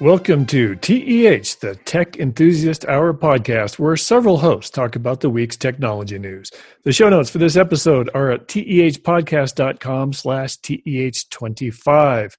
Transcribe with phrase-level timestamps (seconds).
[0.00, 5.58] Welcome to TEH, the Tech Enthusiast Hour podcast, where several hosts talk about the week's
[5.58, 6.50] technology news.
[6.84, 12.32] The show notes for this episode are at tehpodcast.com slash TEH25.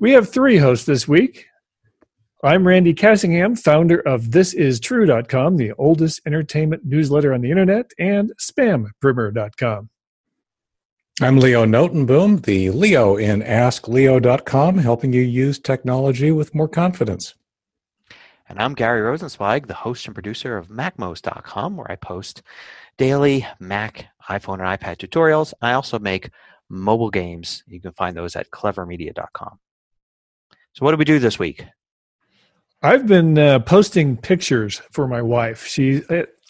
[0.00, 1.46] We have three hosts this week.
[2.44, 9.88] I'm Randy Cassingham, founder of ThisIsTrue.com, the oldest entertainment newsletter on the internet, and SpamPrimer.com.
[11.20, 17.34] I'm Leo Notenboom, the Leo in AskLeo.com, helping you use technology with more confidence.
[18.48, 22.42] And I'm Gary Rosenzweig, the host and producer of MacMost.com, where I post
[22.96, 25.52] daily Mac, iPhone, and iPad tutorials.
[25.60, 26.30] I also make
[26.70, 27.62] mobile games.
[27.66, 29.58] You can find those at clevermedia.com.
[30.72, 31.66] So, what do we do this week?
[32.82, 35.66] I've been uh, posting pictures for my wife.
[35.66, 36.02] She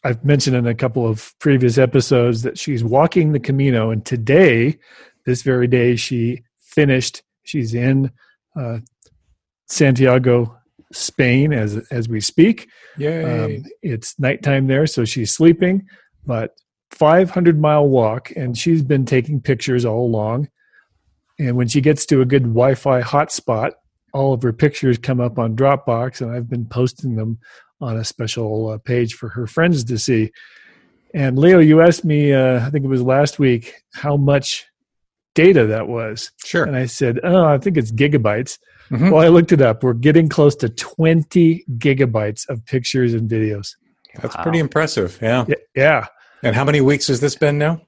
[0.04, 4.78] I've mentioned in a couple of previous episodes that she's walking the Camino, and today,
[5.26, 7.22] this very day, she finished.
[7.44, 8.10] She's in
[8.56, 8.78] uh,
[9.68, 10.56] Santiago,
[10.92, 12.68] Spain, as as we speak.
[12.98, 13.58] Yay!
[13.58, 15.86] Um, it's nighttime there, so she's sleeping.
[16.26, 16.56] But
[16.90, 20.48] 500 mile walk, and she's been taking pictures all along.
[21.38, 23.72] And when she gets to a good Wi-Fi hotspot,
[24.12, 27.38] all of her pictures come up on Dropbox, and I've been posting them
[27.82, 30.30] on a special uh, page for her friends to see.
[31.14, 34.66] And Leo, you asked me, uh, I think it was last week, how much
[35.34, 36.30] data that was.
[36.44, 36.64] Sure.
[36.64, 38.58] And I said, oh, I think it's gigabytes.
[38.90, 39.10] Mm-hmm.
[39.10, 39.82] Well, I looked it up.
[39.82, 43.74] We're getting close to 20 gigabytes of pictures and videos.
[44.20, 44.42] That's wow.
[44.42, 45.18] pretty impressive.
[45.22, 45.44] Yeah.
[45.74, 46.06] Yeah.
[46.42, 47.80] And how many weeks has this been now?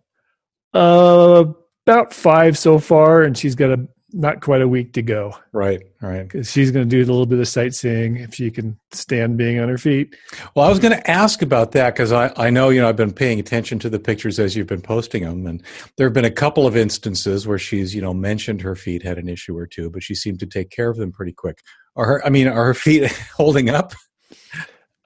[0.73, 1.45] Uh,
[1.87, 5.37] about five so far, and she's got a not quite a week to go.
[5.53, 6.23] Right, right.
[6.23, 9.59] Because she's going to do a little bit of sightseeing if she can stand being
[9.59, 10.15] on her feet.
[10.55, 12.97] Well, I was going to ask about that because I, I know, you know, I've
[12.97, 15.47] been paying attention to the pictures as you've been posting them.
[15.47, 15.63] And
[15.97, 19.19] there have been a couple of instances where she's, you know, mentioned her feet had
[19.19, 21.59] an issue or two, but she seemed to take care of them pretty quick.
[21.97, 23.95] Are her, I mean, are her feet holding up?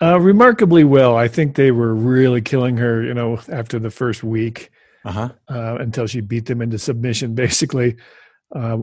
[0.03, 1.17] Uh, remarkably well.
[1.17, 4.71] I think they were really killing her, you know, after the first week.
[5.05, 5.31] Uh-huh.
[5.49, 7.97] Uh, until she beat them into submission, basically
[8.53, 8.79] uh,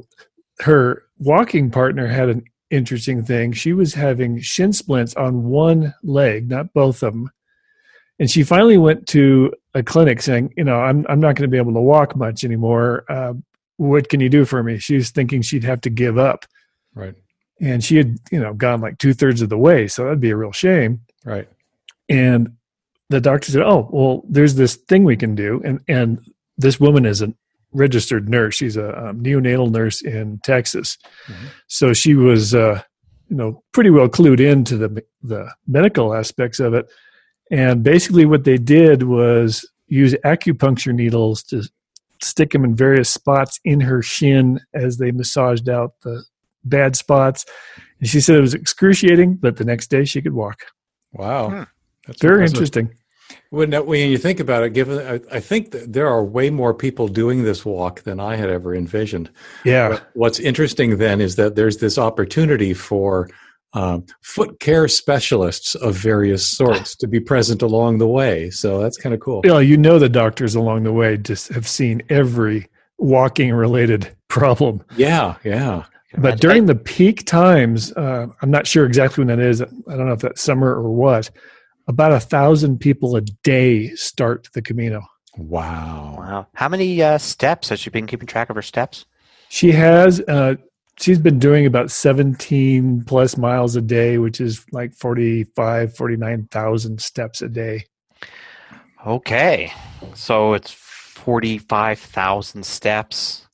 [0.59, 3.53] her walking partner had an interesting thing.
[3.53, 7.31] She was having shin splints on one leg, not both of them.
[8.19, 11.51] And she finally went to a clinic saying, you know, I'm, I'm not going to
[11.51, 13.03] be able to walk much anymore.
[13.09, 13.33] Uh,
[13.77, 14.77] what can you do for me?
[14.77, 16.45] She was thinking she'd have to give up.
[16.93, 17.15] Right.
[17.59, 19.87] And she had, you know, gone like two thirds of the way.
[19.87, 21.01] So that'd be a real shame.
[21.25, 21.49] Right.
[22.07, 22.55] And
[23.09, 25.61] the doctor said, oh, well, there's this thing we can do.
[25.65, 26.25] And, and
[26.57, 27.35] this woman is an
[27.75, 28.55] registered nurse.
[28.55, 30.97] She's a um, neonatal nurse in Texas.
[31.27, 31.45] Mm-hmm.
[31.67, 32.81] So she was, uh,
[33.29, 36.87] you know, pretty well clued into the the medical aspects of it.
[37.51, 41.63] And basically, what they did was use acupuncture needles to
[42.21, 46.23] stick them in various spots in her shin as they massaged out the
[46.63, 47.45] bad spots.
[47.99, 50.63] And she said it was excruciating, but the next day she could walk.
[51.13, 51.49] Wow.
[51.49, 51.63] Hmm.
[52.07, 52.55] That's very impressive.
[52.55, 52.89] interesting.
[53.49, 56.73] When, when you think about it, given I, I think that there are way more
[56.73, 59.29] people doing this walk than I had ever envisioned.
[59.63, 59.99] Yeah.
[60.13, 63.29] What's interesting then is that there's this opportunity for
[63.75, 68.49] um, foot care specialists of various sorts to be present along the way.
[68.49, 69.41] So that's kind of cool.
[69.43, 74.83] Yeah, you know the doctors along the way just have seen every walking related problem.
[74.95, 75.83] Yeah, yeah.
[76.17, 79.61] But during the peak times, uh, I'm not sure exactly when that is.
[79.61, 81.29] I don't know if that's summer or what
[81.87, 85.05] about a thousand people a day start the Camino.
[85.37, 86.15] Wow.
[86.17, 86.47] Wow.
[86.53, 89.05] How many uh, steps has she been keeping track of her steps?
[89.49, 90.21] She has.
[90.21, 90.55] Uh,
[90.97, 97.41] she's been doing about 17 plus miles a day, which is like 45, 49,000 steps
[97.41, 97.85] a day.
[99.05, 99.71] Okay.
[100.13, 103.47] So it's 45,000 steps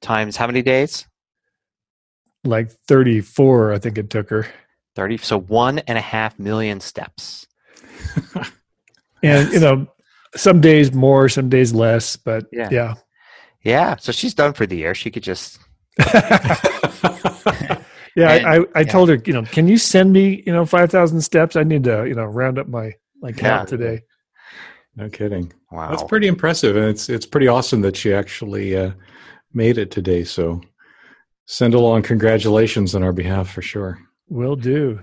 [0.00, 1.06] times how many days?
[2.44, 4.46] Like 34, I think it took her.
[4.96, 5.16] 30.
[5.18, 7.46] So one and a half million steps.
[9.22, 9.86] and you know,
[10.36, 12.68] some days more, some days less, but yeah.
[12.70, 12.94] yeah.
[13.62, 13.96] Yeah.
[13.96, 14.94] So she's done for the year.
[14.94, 15.58] She could just
[18.16, 18.84] Yeah, and, I, I, I yeah.
[18.84, 21.56] told her, you know, can you send me, you know, five thousand steps?
[21.56, 23.76] I need to, you know, round up my my count yeah.
[23.76, 24.02] today.
[24.96, 25.52] No kidding.
[25.72, 28.92] Wow, that's pretty impressive, and it's it's pretty awesome that she actually uh,
[29.52, 30.22] made it today.
[30.22, 30.60] So,
[31.46, 33.98] send along congratulations on our behalf for sure.
[34.28, 35.02] Will do.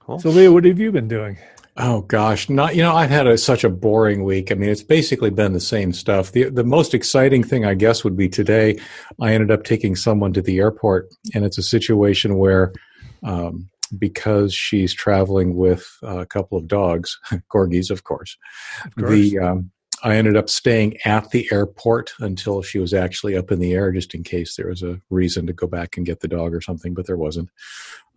[0.00, 0.18] Cool.
[0.18, 1.38] So, Leo, what have you been doing?
[1.76, 4.52] Oh gosh, not you know I've had a, such a boring week.
[4.52, 6.30] I mean, it's basically been the same stuff.
[6.30, 8.78] The the most exciting thing I guess would be today.
[9.20, 12.72] I ended up taking someone to the airport, and it's a situation where
[13.24, 13.68] um,
[13.98, 17.18] because she's traveling with a couple of dogs,
[17.52, 18.36] corgis, of course.
[18.84, 19.10] Of course.
[19.10, 19.70] The um,
[20.04, 23.90] I ended up staying at the airport until she was actually up in the air,
[23.90, 26.60] just in case there was a reason to go back and get the dog or
[26.60, 27.48] something, but there wasn't.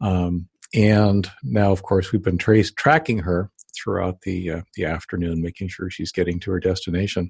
[0.02, 5.70] Um, and now, of course, we've been tracking her throughout the uh, the afternoon, making
[5.70, 7.30] sure she's getting to her destination.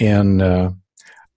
[0.00, 0.70] And uh,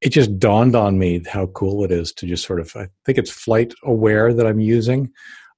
[0.01, 3.17] it just dawned on me how cool it is to just sort of I think
[3.17, 5.11] it's flight aware that I'm using,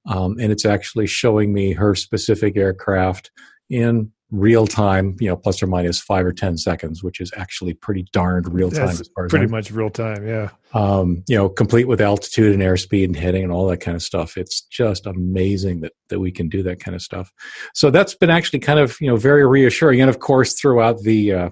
[0.07, 3.31] um, and it's actually showing me her specific aircraft
[3.69, 7.73] in real time, you know, plus or minus five or ten seconds, which is actually
[7.73, 10.27] pretty darned real time That's as far as pretty I'm- much real time.
[10.27, 10.49] Yeah.
[10.73, 14.03] um, you know, complete with altitude and airspeed and heading and all that kind of
[14.03, 14.35] stuff.
[14.37, 17.31] It's just amazing that that we can do that kind of stuff.
[17.73, 20.01] So that's been actually kind of you know very reassuring.
[20.01, 21.49] And of course, throughout the uh,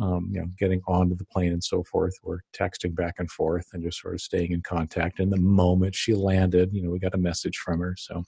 [0.00, 3.68] um, you know getting onto the plane and so forth, we're texting back and forth
[3.72, 5.20] and just sort of staying in contact.
[5.20, 7.94] And the moment she landed, you know, we got a message from her.
[7.98, 8.24] So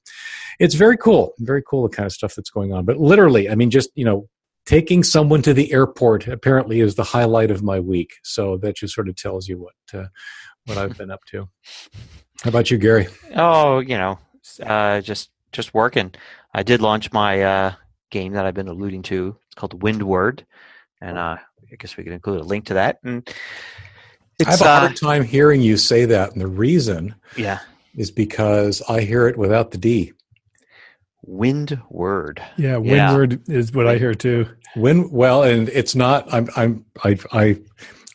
[0.59, 2.85] it's very cool, very cool the kind of stuff that's going on.
[2.85, 4.29] But literally, I mean, just you know
[4.67, 8.15] taking someone to the airport apparently is the highlight of my week.
[8.23, 10.07] So that just sort of tells you what uh,
[10.67, 11.49] what I've been up to.
[12.43, 13.09] How about you, Gary?
[13.35, 14.19] Oh, you know,
[14.63, 16.13] uh, just just working.
[16.55, 17.75] I did launch my uh,
[18.11, 19.37] game that I've been alluding to.
[19.47, 20.45] It's called Windword,
[21.01, 21.37] and uh,
[21.73, 22.99] I guess we can include a link to that.
[23.03, 23.27] And
[24.45, 27.61] I have it's a uh, hard time hearing you say that, and the reason yeah,
[27.97, 30.13] is because I hear it without the D.
[31.23, 32.43] Windward.
[32.57, 32.79] Yeah.
[32.83, 33.13] Yeah.
[33.15, 34.47] Windward is what I hear too.
[34.75, 36.33] When well, and it's not.
[36.33, 36.49] I'm.
[36.57, 36.85] I'm.
[37.05, 37.19] I.
[37.33, 37.59] I.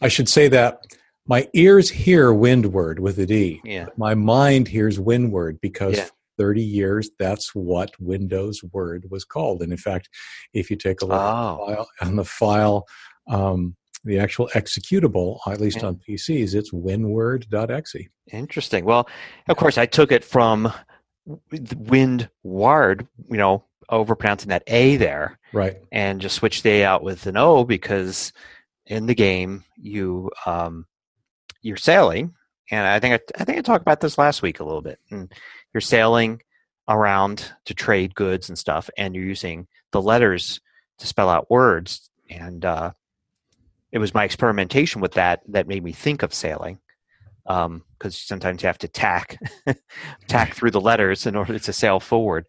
[0.01, 0.81] I should say that
[1.25, 3.61] my ears hear windward with a D.
[3.63, 6.07] Yeah, My mind hears windward because Yeah.
[6.37, 9.63] 30 years that's what Windows Word was called.
[9.63, 10.07] And in fact,
[10.53, 11.67] if you take a look Oh.
[11.67, 12.85] at the file, on the file,
[13.29, 18.07] um, the actual executable, at least on PCs, it's winword.exe.
[18.31, 18.85] interesting.
[18.85, 19.07] Well,
[19.49, 20.71] of course, I took it from
[21.51, 23.07] Windward.
[23.29, 25.39] You know, overpronouncing that A there.
[25.53, 25.77] Right.
[25.91, 28.33] and just switch the A out with an O because
[28.85, 30.85] in the game you um,
[31.61, 32.33] you're sailing,
[32.71, 34.99] and I think I, I think I talked about this last week a little bit.
[35.09, 35.31] And
[35.73, 36.41] you're sailing
[36.87, 40.61] around to trade goods and stuff, and you're using the letters
[40.99, 42.09] to spell out words.
[42.29, 42.91] And uh,
[43.97, 46.77] it was my experimentation with that that made me think of sailing,
[47.45, 49.39] because sometimes you have to tack
[50.27, 52.45] tack through the letters in order to sail forward.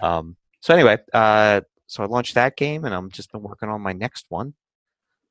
[0.00, 3.80] Um, so anyway, uh, so I launched that game, and I'm just been working on
[3.80, 4.54] my next one.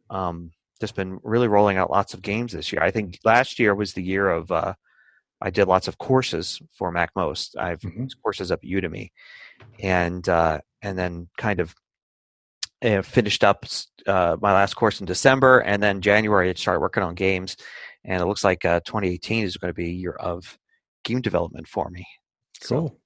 [0.10, 0.52] Um,
[0.82, 2.84] just been really rolling out lots of games this year.
[2.84, 4.74] I think last year was the year of uh,
[5.40, 7.56] I did lots of courses for Mac Most.
[7.58, 8.10] I've Mhm.
[8.22, 9.12] courses up at Udemy,
[9.80, 11.74] and uh, and then kind of
[12.84, 13.66] uh, finished up
[14.08, 17.56] uh, my last course in December, and then January I started working on games,
[18.04, 20.58] and it looks like uh, 2018 is going to be a year of
[21.04, 22.06] game development for me.
[22.62, 22.98] So, Cool.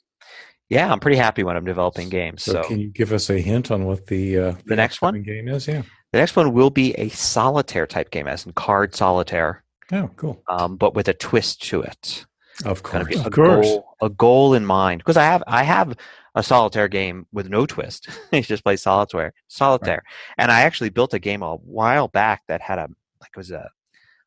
[0.69, 2.43] yeah, I'm pretty happy when I'm developing games.
[2.43, 5.21] So, So, can you give us a hint on what the uh, The next one?
[5.23, 5.67] game is?
[5.67, 5.83] Yeah.
[6.11, 10.41] the next one will be a solitaire type game, as in card solitaire, Oh, cool.
[10.49, 12.25] um, but with a twist to it.
[12.63, 13.13] Of course.
[13.15, 13.67] of Of a course.
[13.67, 14.99] goal, a goal in mind.
[14.99, 15.97] Because I have I have
[16.35, 18.09] a solitaire game with no twist.
[18.31, 20.03] you just play solitaire, solitaire.
[20.37, 22.87] And I actually built a game a while back that had a
[23.21, 23.69] like it was a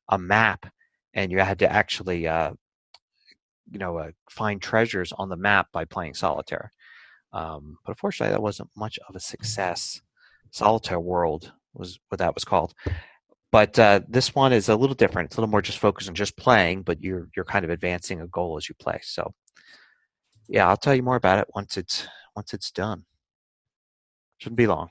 [0.09, 0.67] a map,
[1.15, 2.53] and you had to actually uh,
[3.71, 6.73] you know uh, find treasures on the map by playing solitaire.
[7.33, 10.01] Um, but unfortunately, that wasn't much of a success.
[10.51, 12.73] Solitaire World was what that was called.
[13.51, 15.27] But uh, this one is a little different.
[15.27, 18.21] It's a little more just focused on just playing, but you're you're kind of advancing
[18.21, 19.01] a goal as you play.
[19.03, 19.33] So,
[20.49, 23.05] yeah, I'll tell you more about it once it's once it's done.
[24.39, 24.91] Shouldn't be long.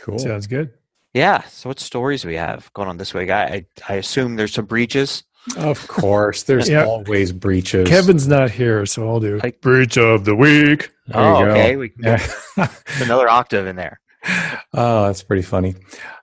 [0.00, 0.18] Cool.
[0.18, 0.72] Sounds good.
[1.14, 1.42] Yeah.
[1.44, 3.30] So, what stories do we have going on this week?
[3.30, 5.24] I I, I assume there's some breaches.
[5.56, 6.42] Of course.
[6.42, 6.84] There's Yeah.
[6.84, 7.88] always breaches.
[7.88, 10.90] Kevin's not here, so I'll do Like- breach of the week.
[11.06, 11.76] There oh, okay.
[11.76, 12.26] We can Yeah.
[12.56, 12.70] get
[13.00, 14.00] another octave in there.
[14.74, 15.74] oh, that's pretty funny.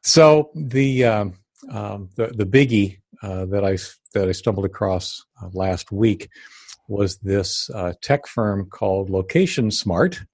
[0.03, 1.33] So the um,
[1.71, 3.77] um, the, the biggie uh, that I
[4.13, 6.29] that I stumbled across uh, last week
[6.87, 10.25] was this uh, tech firm called LocationSmart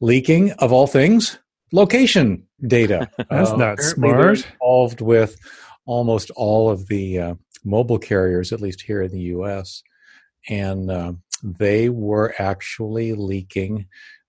[0.00, 1.38] leaking of all things
[1.72, 3.08] location data.
[3.30, 4.44] That's Uh, not smart.
[4.44, 5.36] Involved with
[5.86, 7.34] almost all of the uh,
[7.64, 9.82] mobile carriers, at least here in the U.S.,
[10.48, 13.86] and uh, they were actually leaking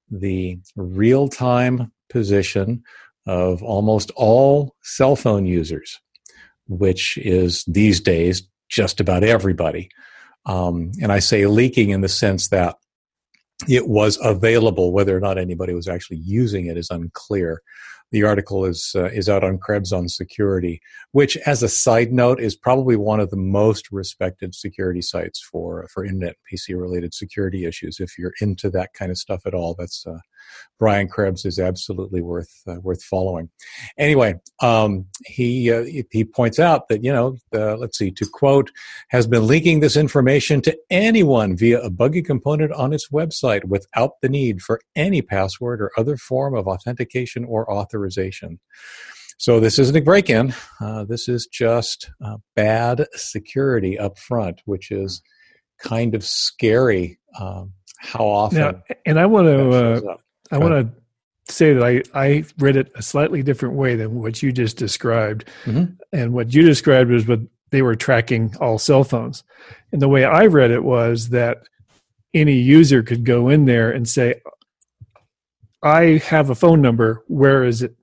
[0.10, 2.84] the real time position
[3.26, 6.00] of almost all cell phone users,
[6.68, 9.90] which is these days just about everybody.
[10.46, 12.78] Um, and I say leaking in the sense that
[13.70, 17.62] it was available, whether or not anybody was actually using it is unclear.
[18.12, 20.82] The article is uh, is out on Krebs on security,
[21.14, 25.88] which, as a side note, is probably one of the most respected security sites for
[25.94, 28.02] for internet PC related security issues.
[28.02, 30.18] If you're into that kind of stuff at all, that's uh,
[30.80, 33.50] Brian Krebs is absolutely worth uh, worth following.
[33.98, 38.72] Anyway, um, he uh, he points out that you know, let's see, to quote,
[39.10, 44.22] has been leaking this information to anyone via a buggy component on its website without
[44.22, 48.60] the need for any password or other form of authentication or authorization.
[49.38, 50.54] So this isn't a break-in.
[50.80, 55.24] Uh, this is just uh, bad security up front, which is
[55.80, 57.20] kind of scary.
[57.40, 58.60] Um, how often?
[58.60, 60.18] Now, and I want to uh,
[60.52, 64.42] I want to say that I I read it a slightly different way than what
[64.42, 65.94] you just described, mm-hmm.
[66.14, 67.40] and what you described was what
[67.70, 69.44] they were tracking all cell phones,
[69.92, 71.64] and the way I read it was that
[72.34, 74.42] any user could go in there and say,
[75.82, 77.24] "I have a phone number.
[77.28, 77.96] Where is it?"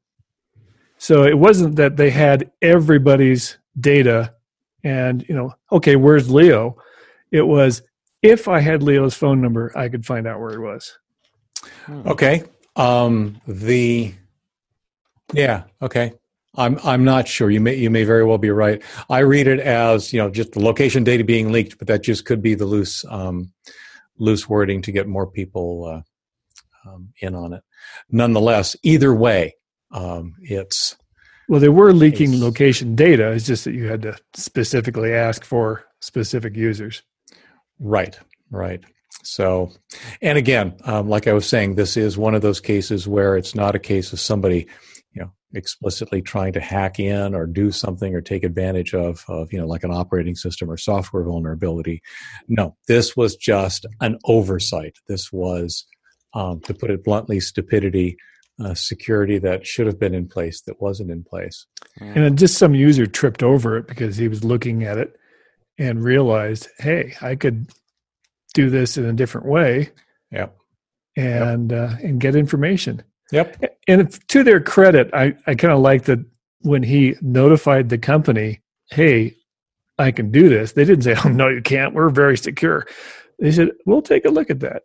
[0.98, 4.34] So it wasn't that they had everybody's data
[4.84, 6.76] and, you know, okay, where's Leo?
[7.30, 7.82] It was
[8.22, 10.98] if I had Leo's phone number, I could find out where he was.
[11.86, 12.08] Hmm.
[12.08, 12.44] Okay.
[12.76, 14.14] Um, the,
[15.32, 16.12] yeah, okay.
[16.56, 17.50] I'm I'm not sure.
[17.50, 18.82] You may you may very well be right.
[19.08, 22.24] I read it as you know just the location data being leaked, but that just
[22.24, 23.52] could be the loose um,
[24.18, 27.62] loose wording to get more people uh, um, in on it.
[28.10, 29.54] Nonetheless, either way,
[29.92, 30.96] um, it's
[31.48, 33.30] well, they were leaking location data.
[33.32, 37.02] It's just that you had to specifically ask for specific users.
[37.78, 38.18] Right,
[38.50, 38.82] right.
[39.22, 39.72] So,
[40.22, 43.54] and again, um, like I was saying, this is one of those cases where it's
[43.54, 44.66] not a case of somebody,
[45.12, 49.52] you know, explicitly trying to hack in or do something or take advantage of, of
[49.52, 52.02] you know, like an operating system or software vulnerability.
[52.48, 54.96] No, this was just an oversight.
[55.08, 55.84] This was,
[56.34, 58.16] um, to put it bluntly, stupidity
[58.64, 61.66] uh, security that should have been in place that wasn't in place.
[62.00, 65.16] And just some user tripped over it because he was looking at it
[65.78, 67.70] and realized, hey, I could
[68.54, 69.90] do this in a different way.
[70.30, 70.56] Yep.
[71.16, 71.90] And yep.
[71.90, 73.02] Uh, and get information.
[73.32, 73.78] Yep.
[73.86, 76.24] And to their credit, I, I kind of like that
[76.60, 79.36] when he notified the company, hey,
[79.98, 80.72] I can do this.
[80.72, 81.94] They didn't say, oh, no, you can't.
[81.94, 82.86] We're very secure.
[83.38, 84.84] They said, we'll take a look at that.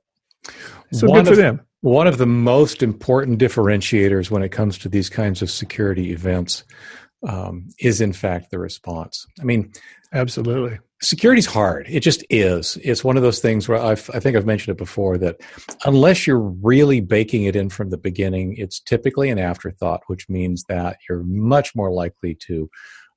[0.91, 4.87] So One good for them one of the most important differentiators when it comes to
[4.87, 6.63] these kinds of security events
[7.27, 9.27] um, is, in fact, the response.
[9.41, 9.73] I mean,
[10.13, 10.79] absolutely.
[11.03, 11.85] Security's hard.
[11.89, 12.77] It just is.
[12.81, 15.41] It's one of those things where I've, I think I've mentioned it before that
[15.85, 20.63] unless you're really baking it in from the beginning, it's typically an afterthought, which means
[20.69, 22.69] that you're much more likely to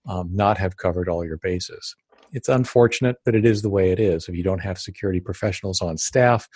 [0.08, 1.94] um, not have covered all your bases
[2.36, 4.28] it's unfortunate, but it is the way it is.
[4.28, 6.46] If you don't have security professionals on staff,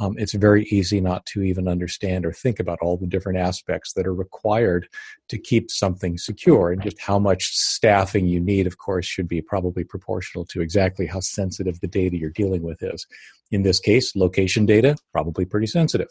[0.00, 3.92] um, it's very easy not to even understand or think about all the different aspects
[3.92, 4.88] that are required
[5.28, 6.72] to keep something secure.
[6.72, 11.04] And just how much staffing you need, of course, should be probably proportional to exactly
[11.04, 13.06] how sensitive the data you're dealing with is.
[13.50, 16.08] In this case, location data, probably pretty sensitive.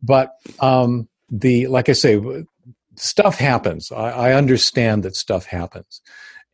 [0.00, 0.30] But
[0.60, 2.20] um, the, like I say,
[2.94, 3.90] stuff happens.
[3.90, 6.00] I, I understand that stuff happens.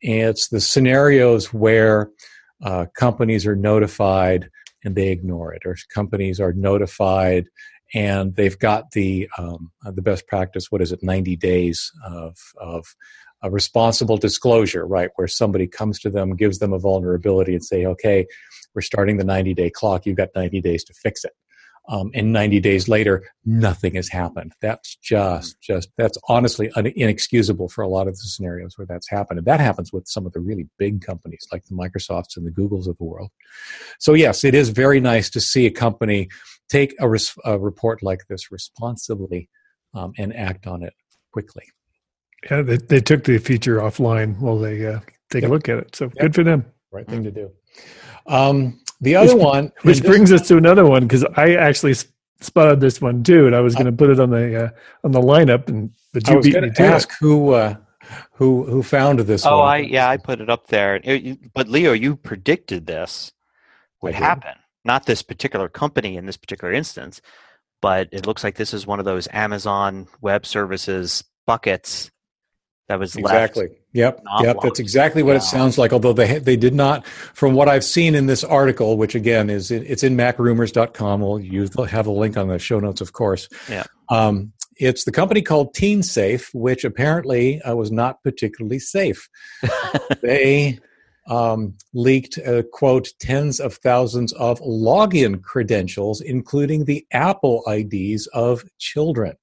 [0.00, 2.10] It's the scenarios where
[2.62, 4.50] uh, companies are notified
[4.84, 7.46] and they ignore it, or companies are notified
[7.94, 10.70] and they've got the um, the best practice.
[10.70, 11.02] What is it?
[11.02, 12.94] Ninety days of of
[13.42, 15.10] a responsible disclosure, right?
[15.16, 18.26] Where somebody comes to them, gives them a vulnerability, and say, "Okay,
[18.74, 20.06] we're starting the ninety day clock.
[20.06, 21.32] You've got ninety days to fix it."
[21.90, 24.52] Um, and 90 days later nothing has happened.
[24.62, 25.60] That's just mm.
[25.60, 29.38] just that's honestly inexcusable for a lot of the scenarios where that's happened.
[29.38, 32.50] And that happens with some of the really big companies like the microsofts and the
[32.50, 33.30] googles of the world.
[33.98, 36.28] So yes it is very nice to see a company
[36.68, 39.48] take a, res- a report like this responsibly
[39.92, 40.94] um, and act on it
[41.32, 41.64] quickly.
[42.48, 45.50] Yeah they, they took the feature offline while they uh, take yep.
[45.50, 45.96] a look at it.
[45.96, 46.14] So yep.
[46.18, 46.64] good for them.
[46.92, 47.50] Right thing to do.
[48.26, 51.94] Um, the other which, one, which brings us to another one, because I actually
[52.40, 54.70] spotted this one too, and I was going to put it on the uh,
[55.04, 57.16] on the lineup, and but you beat me to ask it.
[57.20, 57.76] who uh,
[58.32, 59.46] who who found this.
[59.46, 59.68] Oh, one.
[59.68, 61.00] I yeah, I put it up there.
[61.02, 63.32] It, but Leo, you predicted this
[64.02, 64.54] would happen.
[64.84, 67.20] Not this particular company in this particular instance,
[67.82, 72.10] but it looks like this is one of those Amazon Web Services buckets
[72.90, 73.68] that was exactly.
[73.68, 74.56] Left yep, yep.
[74.64, 75.36] That's exactly what yeah.
[75.36, 75.92] it sounds like.
[75.92, 79.70] Although they they did not, from what I've seen in this article, which again is
[79.70, 81.20] it's in MacRumors.com.
[81.20, 83.48] We'll use have a link on the show notes, of course.
[83.68, 83.84] Yeah.
[84.08, 89.28] Um, it's the company called TeenSafe, which apparently uh, was not particularly safe.
[90.20, 90.80] they
[91.28, 98.64] um, leaked, uh, quote, tens of thousands of login credentials, including the Apple IDs of
[98.78, 99.36] children,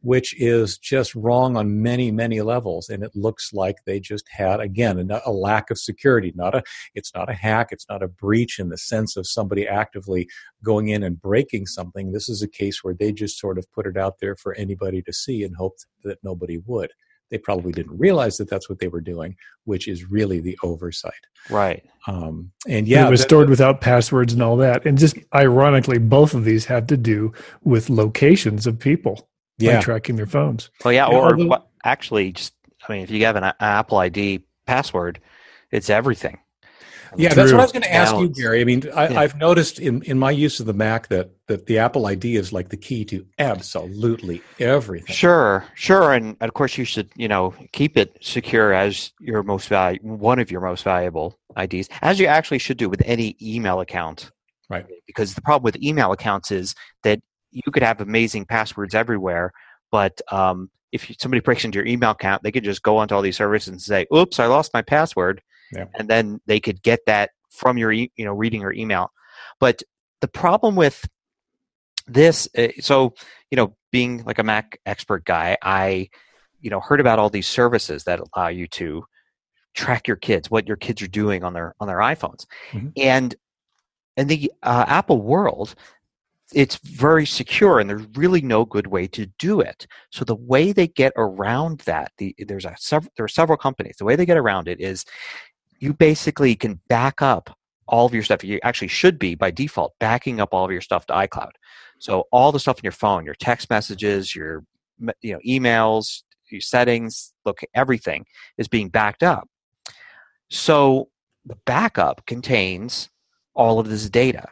[0.00, 2.88] which is just wrong on many, many levels.
[2.88, 6.32] And it looks like they just had, again, a, a lack of security.
[6.34, 6.62] Not a,
[6.94, 10.28] it's not a hack, it's not a breach in the sense of somebody actively
[10.62, 12.12] going in and breaking something.
[12.12, 15.02] This is a case where they just sort of put it out there for anybody
[15.02, 16.90] to see and hoped that nobody would
[17.30, 21.12] they probably didn't realize that that's what they were doing, which is really the oversight.
[21.50, 21.84] Right.
[22.06, 24.86] Um, and yeah, it was that- stored without passwords and all that.
[24.86, 29.27] And just ironically, both of these have to do with locations of people
[29.58, 30.70] yeah, by tracking their phones.
[30.84, 32.54] Well, yeah, Yeah, or although- actually, just
[32.88, 35.20] I mean, if you have an, a- Apple ID password,
[35.70, 36.38] it's everything.
[37.16, 37.32] yeah.
[37.34, 38.38] That's what I was going to ask you, Balance.
[38.38, 38.60] Gary.
[38.60, 39.20] I mean, I, Yeah.
[39.20, 42.52] I've noticed in in my use of the Mac that that the Apple ID is
[42.52, 45.14] like the key to absolutely everything.
[45.14, 49.68] Sure, sure, and of course you should, you know, keep it secure as your most
[49.68, 53.80] value, one of your most valuable IDs, as you actually should do with any email
[53.80, 54.30] account.
[54.70, 54.84] Right.
[55.06, 59.52] Because the problem with email accounts is that you could have amazing passwords everywhere,
[59.90, 63.22] but um, if somebody breaks into your email account, they could just go onto all
[63.22, 65.84] these services and say, "Oops, I lost my password," Yeah.
[65.98, 69.10] and then they could get that from your, you know, reading your email.
[69.60, 69.82] But
[70.20, 71.06] the problem with
[72.06, 73.14] this, uh, so
[73.50, 76.08] you know, being like a Mac expert guy, I,
[76.60, 79.04] you know, heard about all these services that allow you to
[79.74, 82.92] track your kids, what your kids are doing on their on their iPhones, Mhm.
[82.96, 83.34] and
[84.16, 85.74] in the uh, Apple world,
[86.54, 89.86] it's very secure, and there's really no good way to do it.
[90.10, 93.96] So the way they get around that, the there's a several there are several companies.
[93.98, 95.04] The way they get around it is
[95.78, 98.44] you basically can back up all of your stuff.
[98.44, 101.52] You actually should be by default backing up all of your stuff to iCloud.
[101.98, 104.64] So all the stuff in your phone, your text messages, your
[105.20, 108.24] you know emails, your settings, look everything
[108.56, 109.48] is being backed up.
[110.50, 111.08] So
[111.44, 113.10] the backup contains
[113.54, 114.48] all of this data.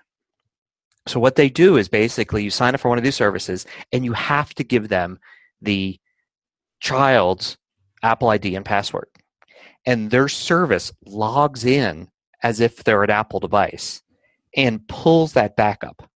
[1.06, 4.04] So what they do is basically you sign up for one of these services and
[4.04, 5.18] you have to give them
[5.62, 5.98] the
[6.80, 7.56] child's
[8.02, 9.08] Apple ID and password.
[9.84, 12.08] And their service logs in
[12.42, 14.02] as if they're an Apple device
[14.56, 16.08] and pulls that backup.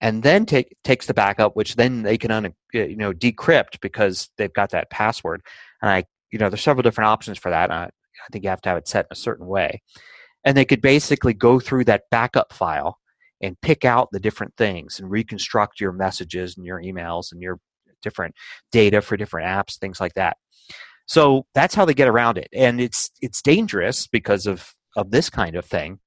[0.00, 3.80] And then take, takes the backup, which then they can un, uh, you know decrypt
[3.80, 5.42] because they've got that password.
[5.80, 7.70] And I, you know, there's several different options for that.
[7.70, 9.82] I, I think you have to have it set in a certain way.
[10.44, 12.98] And they could basically go through that backup file
[13.44, 17.58] and pick out the different things and reconstruct your messages and your emails and your
[18.02, 18.34] different
[18.72, 20.36] data for different apps, things like that.
[21.06, 25.28] So that's how they get around it, and it's it's dangerous because of of this
[25.28, 25.98] kind of thing.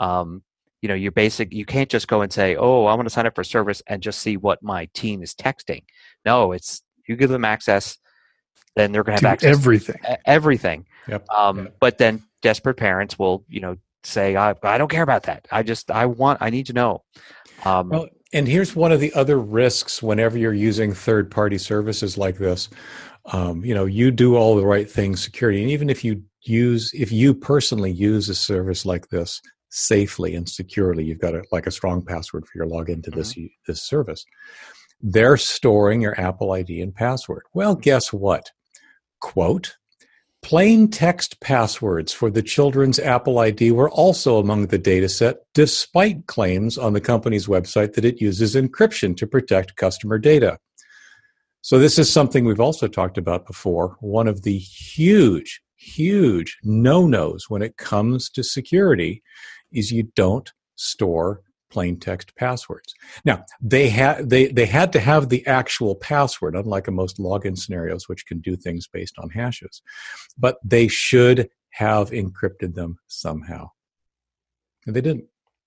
[0.00, 0.42] Um,
[0.80, 3.26] you know, you basic you can't just go and say, "Oh, I want to sign
[3.26, 5.82] up for a service and just see what my teen is texting."
[6.24, 7.98] No, it's you give them access,
[8.74, 9.96] then they're going to have access everything.
[10.02, 10.86] to everything.
[11.08, 11.28] Yep.
[11.28, 11.76] Um, Yep.
[11.80, 15.46] But then desperate parents will, you know, say, I, I don't care about that.
[15.50, 17.02] I just, I want, I need to know.
[17.64, 22.18] Um, Well, and here's one of the other risks whenever you're using third party services
[22.18, 22.68] like this.
[23.32, 26.92] Um, you know, you do all the right things, security, and even if you use,
[26.94, 31.66] if you personally use a service like this safely and securely, you've got a, like
[31.66, 33.34] a strong password for your login to this
[33.66, 34.24] this service.
[35.00, 37.42] They're storing your Apple ID and password.
[37.52, 38.50] Well, guess what?
[39.20, 39.76] Quote.
[40.42, 46.78] Plain text passwords for the children's Apple ID were also among the dataset, despite claims
[46.78, 50.58] on the company's website that it uses encryption to protect customer data.
[51.60, 53.96] So, this is something we've also talked about before.
[54.00, 59.22] One of the huge, huge no nos when it comes to security
[59.72, 62.94] is you don't store plain text passwords.
[63.24, 67.58] Now, they had they they had to have the actual password, unlike in most login
[67.58, 69.82] scenarios, which can do things based on hashes.
[70.38, 73.70] But they should have encrypted them somehow,
[74.86, 75.24] and they didn't.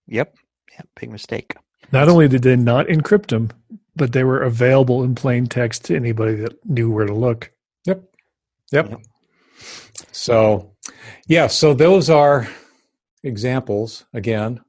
[0.07, 0.35] yep.
[0.73, 0.87] Yep.
[0.99, 1.55] Big mistake.
[1.91, 3.49] Not only did they not encrypt them,
[3.95, 7.51] but they were available in plain text to anybody that knew where to look.
[7.85, 8.03] Yep.
[8.71, 8.89] Yep.
[8.89, 9.01] Yep.
[10.11, 10.71] So,
[11.27, 12.47] yeah, so those are
[13.23, 14.05] examples.
[14.13, 14.61] Again,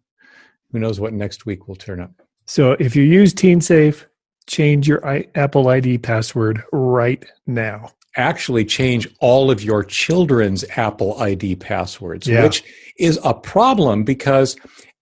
[0.73, 2.11] who knows what next week will turn up.
[2.47, 4.05] So if you use TeenSafe,
[4.47, 7.91] change your I- Apple ID password right now.
[8.17, 12.43] Actually, change all of your children's Apple ID passwords, Yeah.
[12.43, 12.63] which
[12.99, 14.57] is a problem because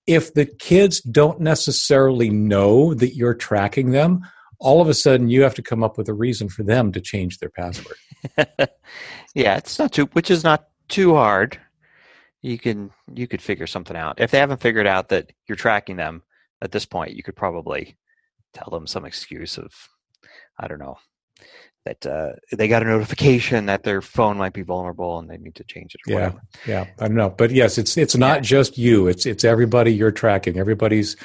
[0.07, 4.21] if the kids don't necessarily know that you're tracking them,
[4.59, 7.01] all of a sudden you have to come up with a reason for them to
[7.01, 7.97] change their password.
[9.35, 9.57] yeah.
[9.57, 11.59] It's not too, which is not too hard.
[12.43, 14.21] You can, you could figure something out.
[14.21, 16.23] If they haven't figured out that you're tracking them
[16.63, 17.97] at this point, you could probably
[18.55, 19.73] tell them some excuse of,
[20.59, 20.97] I don't know,
[21.85, 25.55] that uh, they got a notification that their phone might be vulnerable and they need
[25.57, 26.01] to change it.
[26.07, 26.41] Or Yeah, whatever.
[26.67, 28.41] yeah, I don't know, but yes, it's it's not Yeah.
[28.43, 29.07] just you.
[29.09, 30.59] It's it's everybody you're tracking.
[30.59, 31.17] Everybody's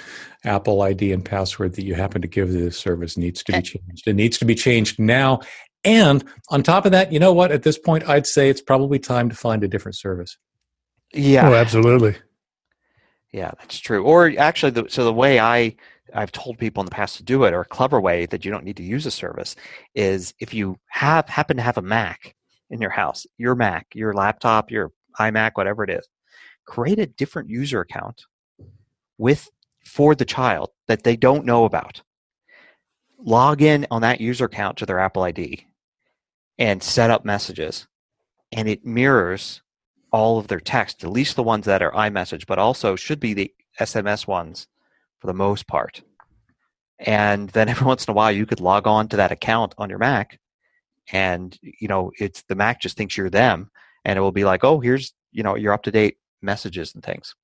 [0.45, 3.61] Apple ID and password that you happen to give to this service needs to be
[3.61, 4.07] changed.
[4.07, 5.41] It needs to be changed now.
[5.83, 7.51] And on top of that, you know what?
[7.51, 10.37] At this point, I'd say it's probably time to find a different service.
[11.15, 12.15] Yeah, Oh, absolutely.
[13.31, 14.03] Yeah, that's true.
[14.03, 15.75] Or actually, the, so the way I
[16.13, 18.51] I've told people in the past to do it, or a clever way that you
[18.51, 19.55] don't need to use a service,
[19.93, 22.35] is if you have happen to have a Mac
[22.69, 26.07] in your house, your Mac, your laptop, your iMac, whatever it is,
[26.65, 28.23] create a different user account
[29.17, 29.49] with
[29.85, 32.01] for the child that they don't know about.
[33.19, 35.67] Log in on that user account to their Apple ID
[36.57, 37.87] and set up messages,
[38.51, 39.61] and it mirrors
[40.11, 43.33] all of their text, at least the ones that are iMessage, but also should be
[43.33, 44.67] the SMS ones
[45.19, 46.01] for the most part.
[46.99, 49.89] And then every once in a while, you could log on to that account on
[49.89, 50.39] your Mac,
[51.11, 53.69] and you know it's the Mac just thinks you're them,
[54.03, 57.03] and it will be like, oh, here's you know your up to date messages and
[57.03, 57.35] things.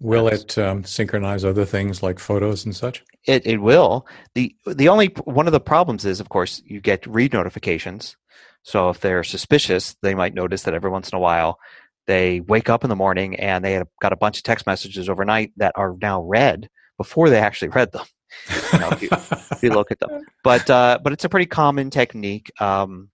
[0.00, 3.04] Will it um, synchronize other things like photos and such?
[3.24, 4.06] It it will.
[4.34, 8.16] the The only one of the problems is, of course, you get read notifications.
[8.62, 11.58] So if they're suspicious, they might notice that every once in a while
[12.08, 15.52] they wake up in the morning and they got a bunch of text messages overnight
[15.58, 18.06] that are now read before they actually read them.
[18.72, 20.24] You know, if you- if you look at them.
[20.42, 23.10] But uh, but it's a pretty common technique um,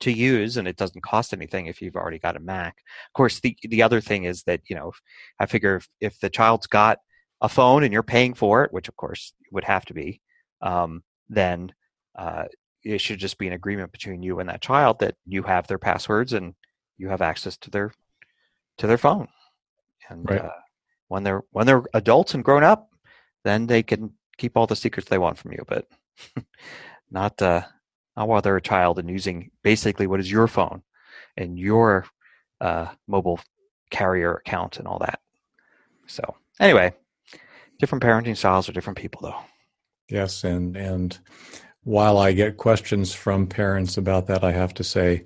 [0.00, 2.76] to use, and it doesn't cost anything if you've already got a Mac.
[3.08, 4.92] Of course, the the other thing is that you know,
[5.40, 6.98] I figure if, if the child's got
[7.40, 10.20] a phone and you're paying for it, which of course would have to be,
[10.62, 11.72] um, then
[12.16, 12.44] uh,
[12.84, 15.78] it should just be an agreement between you and that child that you have their
[15.78, 16.54] passwords and
[16.98, 17.92] you have access to their
[18.78, 19.28] to their phone.
[20.08, 20.40] And Right.
[20.40, 20.50] uh,
[21.08, 22.90] when they're when they're adults and grown up,
[23.44, 25.86] then they can keep all the secrets they want from you, but
[27.10, 27.62] not uh,
[28.16, 30.82] not while they're a child and using basically what is your phone
[31.36, 32.04] and your
[32.60, 33.40] uh, mobile
[33.90, 35.20] carrier account and all that.
[36.06, 36.92] So anyway,
[37.78, 39.40] different parenting styles for different people, though.
[40.08, 41.18] Yes, and and
[41.84, 45.24] while I get questions from parents about that, I have to say,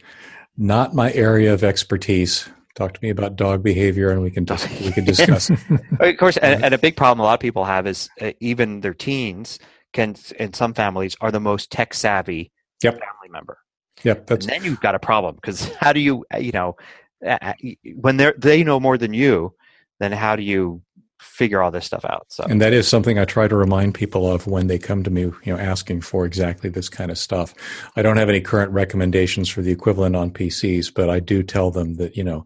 [0.56, 2.48] not my area of expertise.
[2.74, 5.50] Talk to me about dog behavior, and we can dis- we can discuss.
[6.00, 8.80] Of course, and, and a big problem a lot of people have is uh, even
[8.80, 9.58] their teens
[9.92, 12.50] can, in some families, are the most tech savvy
[12.82, 12.94] Yep.
[12.94, 13.58] family member.
[14.02, 16.76] Yep, that's and then you've got a problem because how do you, uh, you know,
[17.24, 17.52] uh, uh,
[17.94, 19.54] when they they know more than you,
[20.00, 20.82] then how do you
[21.22, 22.26] figure all this stuff out?
[22.28, 25.10] So and that is something I try to remind people of when they come to
[25.10, 27.54] me, you know, asking for exactly this kind of stuff.
[27.96, 31.70] I don't have any current recommendations for the equivalent on PCs, but I do tell
[31.70, 32.44] them that you know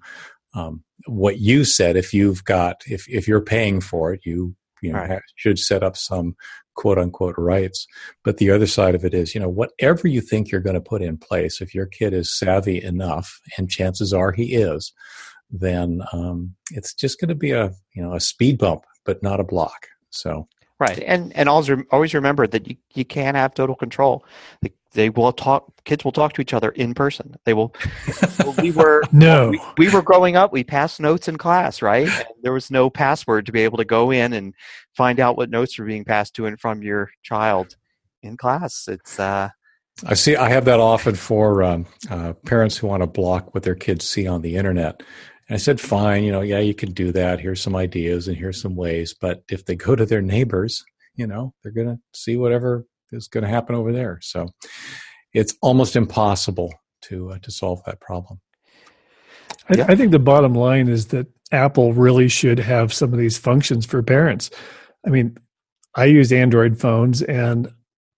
[0.55, 1.97] um, what you said.
[1.97, 5.23] If you've got if if you're paying for it, you you know Right.
[5.37, 6.37] should set up some
[6.77, 7.87] quote unquote rights.
[8.23, 10.81] But the other side of it is, you know, whatever you think you're going to
[10.81, 14.93] put in place, if your kid is savvy enough, and chances are he is,
[15.51, 19.41] then um, it's just going to be a you know a speed bump, but not
[19.41, 19.87] a block.
[20.11, 24.27] So Right, and and always always remember that you, you can't have total control.
[24.61, 25.73] They, they will talk.
[25.85, 27.35] Kids will talk to each other in person.
[27.47, 27.75] They will.
[28.41, 29.51] well, we were No.
[29.51, 30.53] we, we were growing up.
[30.53, 32.09] We passed notes in class, right?
[32.09, 34.53] And there was no password to be able to go in and
[34.95, 37.77] find out what notes were being passed to and from your child
[38.23, 38.87] in class.
[38.87, 39.49] It's uh,
[40.05, 40.37] I see.
[40.37, 44.07] I have that often for um, uh, parents who want to block what their kids
[44.07, 45.03] see on the internet.
[45.49, 47.41] And I said, fine, you know, yeah, you can do that.
[47.41, 49.15] Here's some ideas and here's some ways.
[49.19, 53.29] But if they go to their neighbors, you know, they're going to see whatever is
[53.29, 54.19] going to happen over there.
[54.23, 54.49] So
[55.33, 58.41] it's almost impossible to uh, to solve that problem.
[59.69, 59.87] I, Yeah.
[59.89, 63.87] I think the bottom line is that Apple really should have some of these functions
[63.87, 64.51] for parents.
[65.07, 65.37] I mean,
[65.95, 67.69] I use Android phones and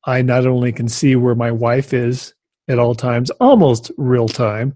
[0.06, 2.32] I not only can see where my wife is
[2.68, 4.74] at all times, almost real time,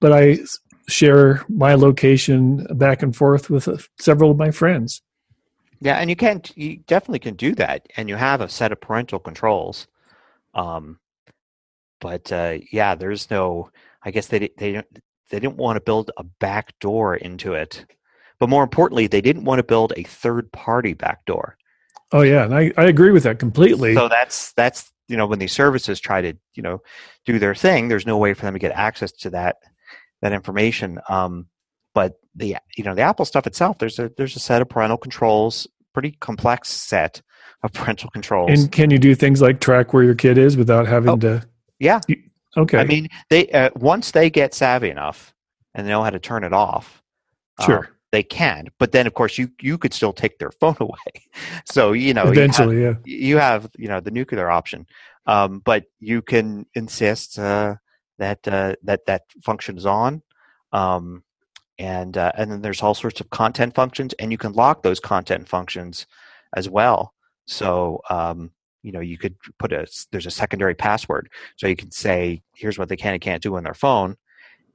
[0.00, 5.02] but I s- share my location back and forth with uh, several of my friends.
[5.80, 8.80] yeah, and you can you definitely can do that, and you have a set of
[8.80, 9.86] parental controls.
[10.54, 10.98] Um,
[12.00, 13.70] but uh, yeah, there's no.
[14.02, 14.86] I guess they they don't
[15.30, 17.86] they didn't want to build a back door into it,
[18.38, 21.56] but more importantly, they didn't want to build a third party back door.
[22.12, 23.94] Oh yeah, and I, I agree with that completely.
[23.94, 26.82] So that's that's you know when these services try to you know
[27.24, 29.56] do their thing, there's no way for them to get access to that
[30.24, 30.98] that information.
[31.08, 31.46] Um,
[31.94, 34.96] but the you know the Apple stuff itself, there's a there's a set of parental
[34.98, 37.22] controls, pretty complex set
[37.62, 38.50] of parental controls.
[38.50, 41.46] and can you do things like track where your kid is without having Oh, to?
[41.78, 42.00] yeah,
[42.56, 45.32] Okay, I mean they uh, once they get savvy enough
[45.74, 47.02] and they know how to turn it off.
[47.60, 47.88] um, Sure.
[48.10, 51.12] they can, but then of course you you could still take their phone away.
[51.66, 52.94] So you know you have- eventually, yeah.
[53.04, 54.86] you have you know the nuclear option
[55.26, 57.76] Um, but you can insist uh,
[58.18, 60.22] that uh, that that function is on,
[60.72, 61.22] um,
[61.78, 65.00] and uh, and then there's all sorts of content functions, and you can lock those
[65.00, 66.06] content functions
[66.54, 67.12] as well.
[67.46, 68.50] So um,
[68.82, 72.78] you know you could put a there's a secondary password, so you can say here's
[72.78, 74.16] what they can and can't do on their phone,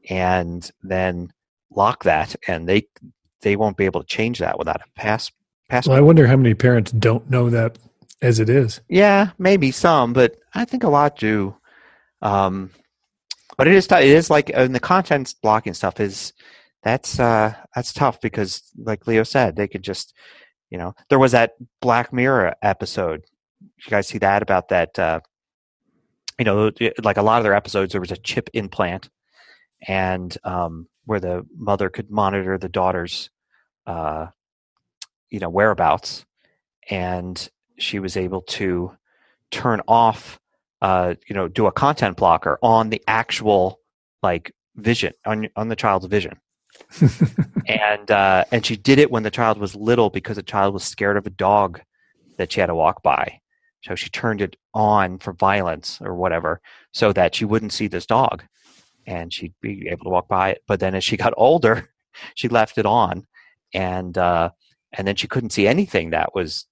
[0.10, 1.32] and then
[1.72, 2.88] lock that, and they
[3.42, 5.32] they won't be able to change that without a pass
[5.70, 5.94] password.
[5.94, 7.78] Well, I wonder how many parents don't know that
[8.22, 8.82] as it is.
[8.90, 11.56] Yeah, maybe some, but I think a lot do.
[12.22, 12.72] Um,
[13.60, 16.32] but it is it is like and the content blocking stuff is
[16.82, 20.16] that's uh that's tough because like Leo said, they could just
[20.70, 23.26] you know there was that Black Mirror episode.
[23.60, 24.98] You guys see that about that?
[24.98, 25.20] Uh,
[26.38, 26.72] you know,
[27.04, 29.10] like a lot of their episodes, there was a chip implant,
[29.86, 33.30] and um, where the mother could monitor the daughter's
[33.86, 34.28] uh,
[35.30, 36.26] you know whereabouts,
[36.90, 38.96] and she was able to
[39.52, 40.40] turn off
[40.82, 43.80] uh, you know do a content blocker on the actual
[44.24, 46.40] like vision on on the child's vision.
[47.70, 50.84] And uh, and she did it when the child was little because the child was
[50.84, 51.82] scared of a dog
[52.38, 53.42] that she had to walk by.
[53.84, 56.62] So she turned it on for violence or whatever
[56.92, 58.44] so that she wouldn't see this dog
[59.06, 60.64] and she'd be able to walk by it.
[60.68, 61.90] But then as she got older
[62.34, 63.28] she left it on
[63.72, 64.50] and uh,
[64.92, 66.66] and then she couldn't see anything that was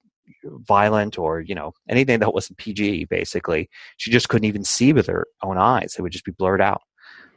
[0.44, 3.06] violent or you know anything that wasn't PG.
[3.06, 6.62] Basically, she just couldn't even see with her own eyes; it would just be blurred
[6.62, 6.82] out.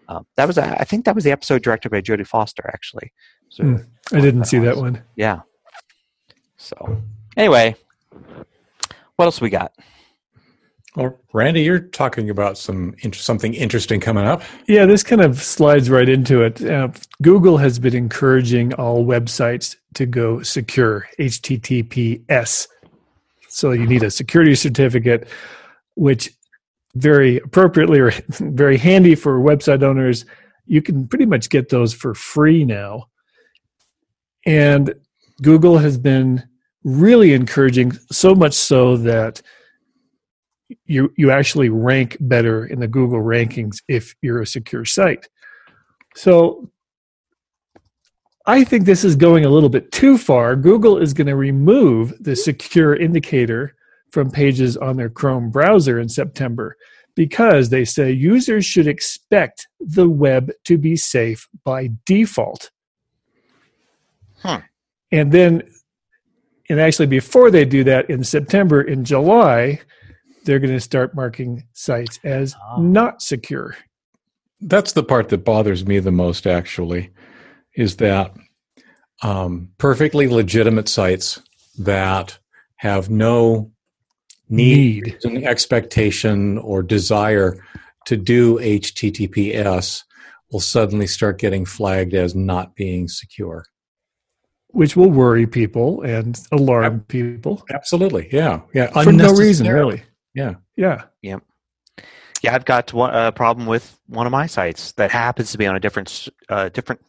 [0.09, 2.69] Um, that was, I think, that was the episode directed by Jodie Foster.
[2.69, 3.13] Actually,
[3.49, 5.03] so mm, I didn't see that one.
[5.17, 5.41] Yeah.
[6.57, 7.01] So,
[7.37, 7.77] anyway,
[9.17, 9.73] what else we got?
[10.97, 14.43] Well, Randy, you're talking about some something interesting coming up.
[14.67, 16.65] Yeah, this kind of slides right into it.
[16.65, 16.89] Uh,
[17.23, 22.67] Google has been encouraging all websites to go secure, HTTPS.
[23.51, 25.29] So you need a security certificate,
[25.95, 26.31] which
[26.95, 30.25] very appropriately or very handy for website owners.
[30.67, 33.07] You can pretty much get those for free now.
[34.47, 34.95] And
[35.43, 36.45] Google has been
[36.85, 39.43] really encouraging, so much so that
[40.87, 45.29] you you actually rank better in the Google rankings if you're a secure site.
[46.15, 46.71] So
[48.47, 50.57] I think this is going a little bit too far.
[50.57, 53.77] Google is going to remove the secure indicator
[54.11, 56.77] from pages on their Chrome browser in September
[57.15, 62.71] because they say users should expect the web to be safe by default.
[64.43, 64.61] Huh.
[65.13, 65.63] And then,
[66.69, 69.81] and actually, before they do that in September, in July,
[70.45, 72.81] they're going to start marking sites as oh.
[72.81, 73.77] not secure.
[74.61, 77.11] That's the part that bothers me the most, actually,
[77.81, 78.35] is that
[79.23, 81.41] um, perfectly legitimate sites
[81.79, 82.39] that
[82.77, 83.73] have no
[84.49, 85.45] need, need.
[85.45, 87.65] expectation or desire
[88.07, 90.03] to do HTTPS
[90.53, 93.65] will suddenly start getting flagged as not being secure.
[94.69, 97.65] Which will worry people and alarm people.
[97.73, 100.03] Absolutely, yeah, yeah, for no reason, really.
[100.35, 100.55] Yeah.
[100.77, 101.05] Yeah.
[101.23, 101.39] Yeah.
[102.43, 105.67] Yeah, I've got one, a problem with one of my sites that happens to be
[105.67, 107.01] on a different uh, different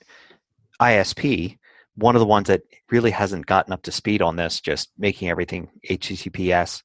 [0.81, 1.57] ISP.
[1.95, 5.29] One of the ones that really hasn't gotten up to speed on this, just making
[5.29, 6.83] everything HTTPS.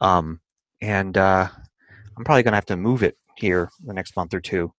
[0.00, 0.40] Um,
[0.80, 1.48] and uh,
[2.16, 4.72] I'm probably going to have to move it here the next month or two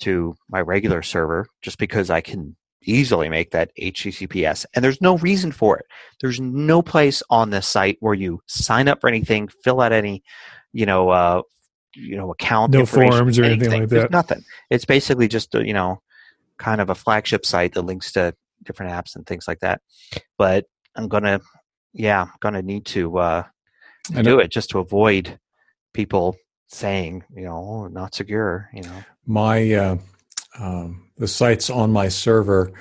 [0.00, 4.66] to my regular server, just because I can easily make that HTTPS.
[4.74, 5.86] And there's no reason for it.
[6.20, 10.22] There's no place on this site where you sign up for anything, fill out any,
[10.72, 11.42] you know, uh,
[11.94, 14.10] you know, account, no forms or anything, anything like there's that.
[14.10, 14.42] Nothing.
[14.70, 16.00] It's basically just a, you know,
[16.60, 19.80] kind of a flagship site that links to different apps and things like that.
[20.38, 21.40] But I'm gonna,
[21.92, 23.42] yeah, I'm gonna need to uh,
[24.22, 25.40] do it just to avoid
[25.94, 26.36] people
[26.68, 28.68] saying, you know, oh, not secure.
[28.72, 29.96] You know, my uh,
[30.58, 32.72] um, the sites on my server,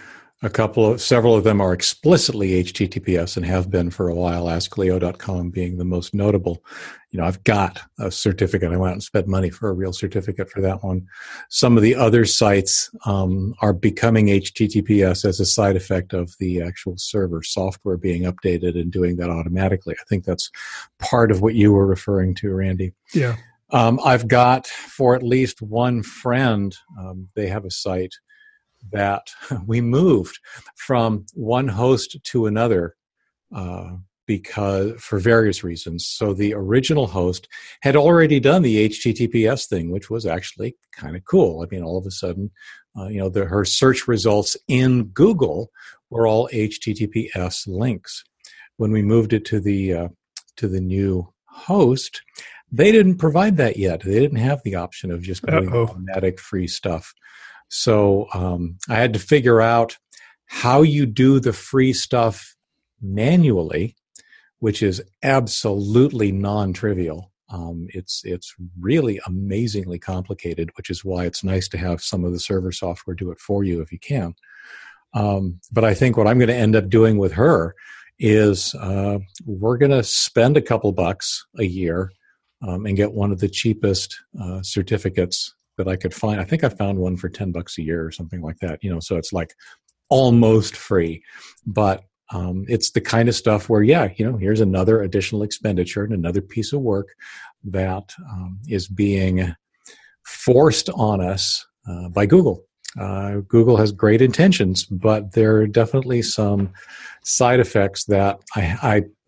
[0.41, 4.45] a couple of several of them are explicitly HTTPS and have been for a while.
[4.45, 6.63] AskLeo.com being the most notable.
[7.11, 8.71] You know, I've got a certificate.
[8.71, 11.05] I went out and spent money for a real certificate for that one.
[11.49, 16.61] Some of the other sites um, are becoming HTTPS as a side effect of the
[16.61, 19.95] actual server software being updated and doing that automatically.
[19.99, 20.49] I think that's
[20.99, 22.93] part of what you were referring to, Randy.
[23.13, 23.35] Yeah.
[23.71, 28.15] Um, I've got for at least one friend, um, they have a site
[28.91, 29.29] that
[29.65, 30.39] we moved
[30.75, 32.95] from one host to another
[33.53, 33.91] uh,
[34.29, 36.05] because for various reasons.
[36.05, 37.47] So the original host
[37.81, 41.63] had already done the HTTPS thing, which was actually kind of cool.
[41.63, 42.51] I mean, all of a sudden,
[42.95, 45.71] uh, you know, the, her search results in Google
[46.11, 48.23] were all HTTPS links.
[48.77, 50.07] When we moved it to the uh,
[50.57, 52.21] to the new host,
[52.71, 54.01] they didn't provide that yet.
[54.01, 55.87] They didn't have the option of just Uh-oh.
[55.87, 57.13] automatic free stuff.
[57.69, 59.97] So um, I had to figure out
[60.45, 62.55] how you do the free stuff
[63.01, 63.95] manually,
[64.59, 67.31] which is absolutely non-trivial.
[67.51, 72.31] Um, it's it's really amazingly complicated, which is why it's nice to have some of
[72.31, 74.35] the server software do it for you if you can.
[75.13, 77.75] Um, but I think what I'm going to end up doing with her
[78.19, 82.11] is uh, we're going to spend a couple bucks a year
[82.61, 86.39] um, and get one of the cheapest uh, certificates that I could find.
[86.41, 88.91] I think I found one for 10 bucks a year or something like that, you
[88.91, 89.55] know, so it's like
[90.09, 91.23] almost free.
[91.65, 96.03] But um, it's the kind of stuff where, yeah, you know, here's another additional expenditure
[96.03, 97.15] and another piece of work
[97.63, 99.55] that um, is being
[100.25, 102.65] forced on us uh, by Google.
[102.99, 106.73] Uh, Google has great intentions, but there are definitely some
[107.23, 108.77] side effects that I,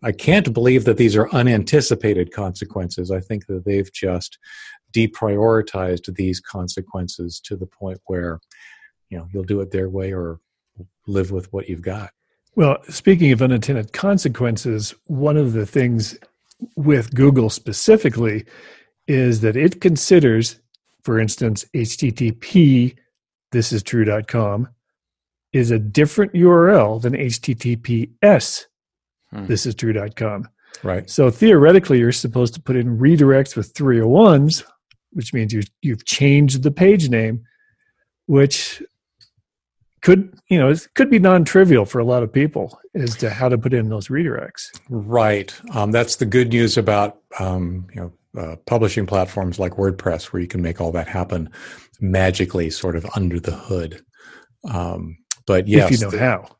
[0.02, 3.10] I, I can't believe that these are unanticipated consequences.
[3.10, 4.38] I think that they've just
[4.92, 8.40] deprioritized these consequences to the point where
[9.08, 10.40] you know you'll do it their way or
[11.06, 12.10] live with what you've got.
[12.54, 16.16] Well, speaking of unintended consequences, one of the things
[16.76, 18.44] with Google specifically
[19.08, 20.60] is that it considers,
[21.02, 22.94] for instance, HTTP,
[23.50, 24.68] this is true.com,
[25.52, 28.66] is a different URL than HTTPS,
[29.30, 29.46] Hmm.
[29.46, 30.48] this is true.com.
[30.82, 31.08] Right.
[31.08, 34.62] So theoretically, you're supposed to put in redirects with 301s,
[35.12, 37.44] which means you, you've changed the page name,
[38.26, 38.82] which
[40.00, 43.48] could you know it could be non-trivial for a lot of people as to how
[43.48, 44.64] to put in those redirects.
[44.90, 45.54] Right.
[45.74, 50.42] Um, that's the good news about um, you know uh, publishing platforms like WordPress, where
[50.42, 51.50] you can make all that happen
[52.00, 54.02] magically, sort of under the hood.
[54.68, 56.56] Um, but yes, if you know the- how.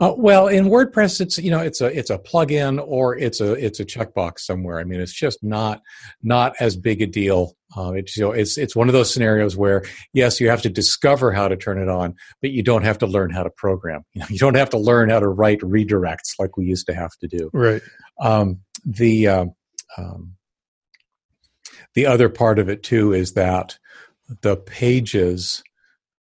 [0.00, 3.52] Uh, well, in WordPress, it's you know it's a it's a plugin or it's a
[3.52, 4.80] it's a checkbox somewhere.
[4.80, 5.82] I mean, it's just not
[6.22, 7.56] not as big a deal.
[7.76, 10.68] Uh, it's you know it's it's one of those scenarios where yes, you have to
[10.68, 14.04] discover how to turn it on, but you don't have to learn how to program.
[14.14, 16.94] You, know, you don't have to learn how to write redirects like we used to
[16.94, 17.50] have to do.
[17.52, 17.82] Right.
[18.20, 19.54] Um, the um,
[19.96, 20.36] um,
[21.94, 23.78] the other part of it too is that
[24.42, 25.62] the pages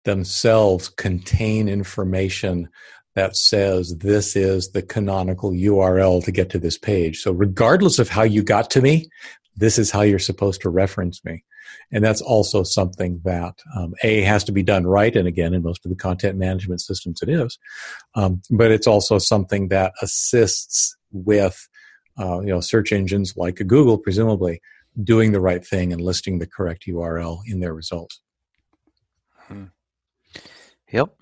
[0.05, 2.69] themselves contain information
[3.15, 7.21] that says this is the canonical URL to get to this page.
[7.21, 9.09] So regardless of how you got to me,
[9.57, 11.45] this is how you're supposed to reference me.
[11.91, 15.15] And that's also something that um, A has to be done right.
[15.15, 17.59] And again, in most of the content management systems, it is.
[18.15, 21.69] Um, but it's also something that assists with
[22.19, 24.61] uh, you know search engines like Google, presumably,
[25.03, 28.21] doing the right thing and listing the correct URL in their results.
[30.93, 31.15] Yep.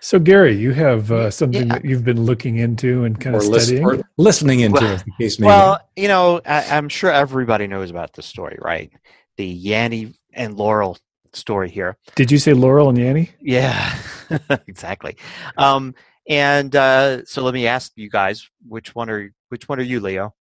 [0.00, 1.74] So Gary, you have uh, something Yeah.
[1.74, 3.84] that you've been looking into and kind Or, of lis- studying.
[3.84, 7.66] or listening into, Well- as the case may Well, you know, I, I'm sure everybody
[7.66, 8.90] knows about this story, right?
[9.36, 10.98] The Yanni and Laurel
[11.32, 11.96] story here.
[12.16, 13.30] Did you say Laurel and Yanni?
[13.40, 13.96] Yeah,
[14.66, 15.16] exactly.
[15.56, 15.94] Um,
[16.28, 20.00] and uh, so let me ask you guys, which one are which one are you,
[20.00, 20.34] Leo.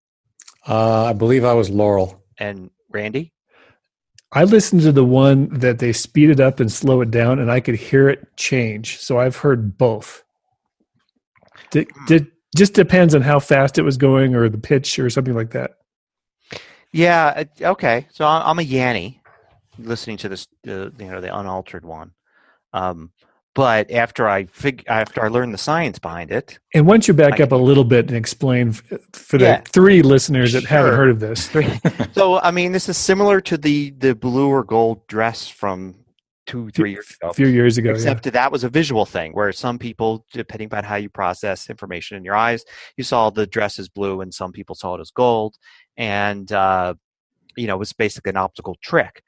[0.69, 2.23] Uh, I believe I was Laurel.
[2.39, 3.33] and Randy?
[4.33, 7.51] I listened to the one that they speed it up and slow it down, and
[7.51, 8.99] I could hear it change.
[8.99, 10.23] So I've heard both.
[11.71, 15.35] Did, did just depends on how fast it was going or the pitch or something
[15.35, 15.73] like that.
[16.93, 17.45] Yeah.
[17.61, 18.07] Okay.
[18.13, 19.21] So I'm a Yanni,
[19.79, 22.13] listening to this, uh, you know, the unaltered one.
[22.73, 23.13] Um,
[23.61, 27.41] but after I fig- after I learned the science behind it, And once you back
[27.41, 29.61] I- up a little bit and explain f- for the Yeah.
[29.67, 31.51] three listeners that haven't heard of this,
[32.15, 35.95] so I mean, this is similar to the the blue or gold dress from
[36.47, 37.29] two three years ago.
[37.31, 37.91] a few years ago.
[37.91, 41.69] Except that that was a visual thing, where some people, depending upon how you process
[41.69, 42.65] information in your eyes,
[42.97, 45.57] you saw the dress as blue, and some people saw it as gold,
[45.99, 46.95] and uh,
[47.57, 49.23] you know, it was basically an optical trick.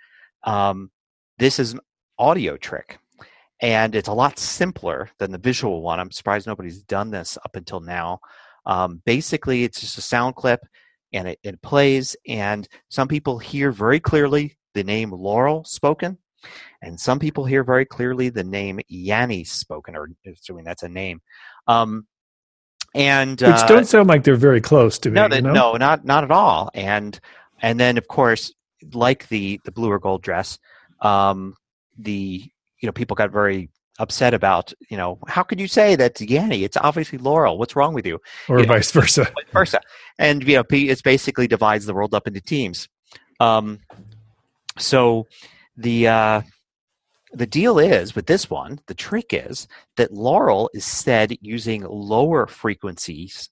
[0.45, 0.90] Um,
[1.38, 1.81] this is an
[2.18, 2.99] audio trick,
[3.62, 6.01] and it's a lot simpler than the visual one.
[6.01, 8.18] I'm surprised nobody's done this up until now.
[8.66, 10.61] Um, basically, it's just a sound clip,
[11.12, 16.18] and it, it plays, and some people hear very clearly the name Laurel spoken,
[16.83, 21.22] and some people hear very clearly the name Yanni spoken, or assuming that's a name.
[21.68, 22.07] Um,
[22.94, 25.14] and which uh, don't sound like they're very close to me.
[25.14, 25.53] no, you know?
[25.53, 26.70] no, not not at all.
[26.75, 27.18] And
[27.61, 28.53] and then of course,
[28.92, 30.59] like the the blue or gold dress,
[31.01, 31.55] um,
[31.96, 32.51] the
[32.83, 36.64] you know people got very upset about you know how could you say that's Yanni?
[36.64, 37.57] It's obviously Laurel.
[37.57, 38.18] What's wrong with you?
[38.49, 39.25] or you know, vice versa.
[39.25, 39.81] vice versa.
[40.18, 42.89] And you know, P- it's basically divides the world up into teams.
[43.41, 43.80] Um,
[44.78, 45.26] so
[45.76, 46.43] the uh,
[47.33, 49.66] the deal is with this one, the trick is
[49.97, 53.49] that Laurel is said using lower frequencies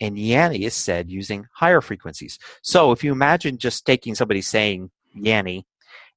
[0.00, 2.38] and Yanny is said using higher frequencies.
[2.62, 5.64] So if you imagine just taking somebody saying Yanny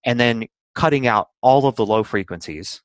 [0.03, 0.47] and then
[0.77, 2.83] cutting out all of the low frequencies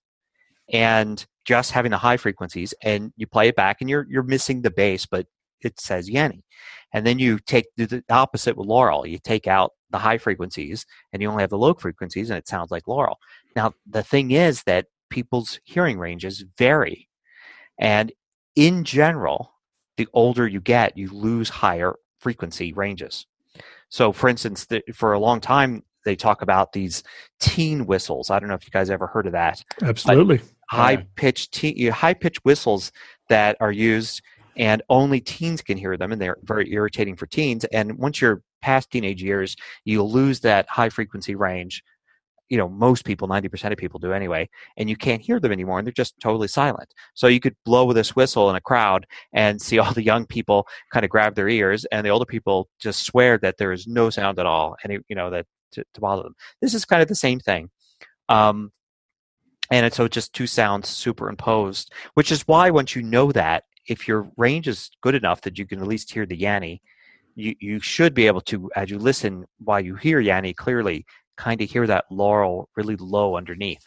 [0.73, 4.63] and just having the high frequencies and you play it back and you're you're missing
[4.63, 5.27] the bass but
[5.61, 6.43] it says Yanny.
[6.95, 9.07] And then you take the opposite with Laurel.
[9.07, 12.49] You take out the high frequencies and you only have the low frequencies and it
[12.49, 13.19] sounds like Laurel.
[13.55, 17.11] Now the thing is that people's hearing ranges vary.
[17.79, 18.11] And
[18.57, 19.53] in general,
[19.99, 23.27] the older you get, you lose higher frequency ranges.
[23.91, 27.03] So, for instance, the, for a long time, they talk about these
[27.41, 28.31] teen whistles.
[28.31, 29.63] I don't know if you guys ever heard of that.
[29.83, 30.41] Absolutely.
[30.71, 32.93] High oh, pitched teen, high pitched whistles
[33.29, 34.23] that are used,
[34.57, 37.65] and only teens can hear them, and they're very irritating for teens.
[37.67, 41.83] And once you're past teenage years, you lose that high frequency range
[42.53, 44.47] you know most people 90% of people do anyway
[44.77, 47.93] and you can't hear them anymore and they're just totally silent so you could blow
[47.95, 51.49] this whistle in a crowd and see all the young people kind of grab their
[51.49, 54.93] ears and the older people just swear that there is no sound at all and
[55.09, 57.71] you know that to, to bother them this is kind of the same thing
[58.29, 58.71] um,
[59.71, 64.07] and it's so just two sounds superimposed which is why once you know that if
[64.07, 66.81] your range is good enough that you can at least hear the yanny
[67.35, 71.05] you, you should be able to as you listen while you hear yanny clearly
[71.37, 73.87] kind of hear that laurel really low underneath.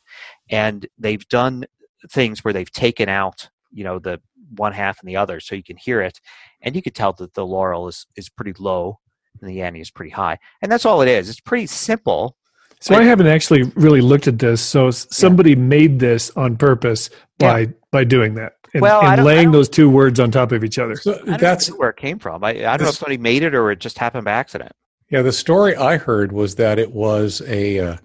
[0.50, 1.66] And they've done
[2.12, 4.22] things where they've taken out, you know, the
[4.58, 6.20] one half and the other so you can hear it.
[6.62, 9.00] And you can tell that the laurel is, is pretty low
[9.42, 10.40] and the yanny is pretty high.
[10.62, 11.30] And that's all it is.
[11.30, 12.38] It's pretty simple.
[12.82, 14.62] So I haven't actually really looked at this.
[14.62, 15.56] So somebody yeah.
[15.58, 17.10] made this on purpose
[17.40, 17.68] by yeah.
[17.92, 20.96] by doing that and, well, and laying those two words on top of each other.
[20.98, 22.44] So that's where it came from.
[22.44, 24.74] I, I don't know if somebody made it or it just happened by accident.
[25.10, 27.98] Yeah, the story I heard was that it was a uh,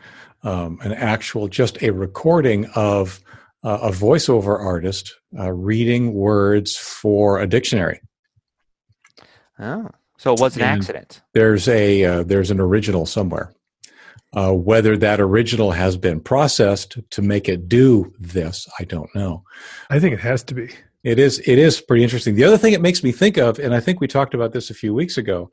[0.43, 3.21] um, an actual just a recording of
[3.65, 8.01] uh, a voiceover artist uh, reading words for a dictionary.
[9.59, 9.89] Oh,
[10.21, 11.23] so it was an and accident.
[11.33, 13.55] There's a uh, there's an original somewhere.
[14.35, 19.43] Uh, whether that original has been processed to make it do this, I don't know.
[19.89, 20.69] I think it has to be.
[21.03, 21.39] It is.
[21.47, 22.35] It is pretty interesting.
[22.35, 24.69] The other thing it makes me think of, and I think we talked about this
[24.69, 25.51] a few weeks ago,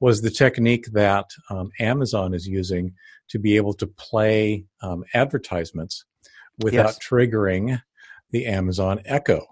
[0.00, 2.94] was the technique that um, Amazon is using
[3.28, 6.06] to be able to play um, advertisements
[6.62, 6.98] without yes.
[6.98, 7.82] triggering
[8.30, 9.46] the Amazon Echo.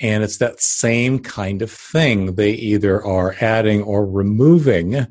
[0.00, 2.34] And it's that same kind of thing.
[2.34, 5.06] They either are adding or removing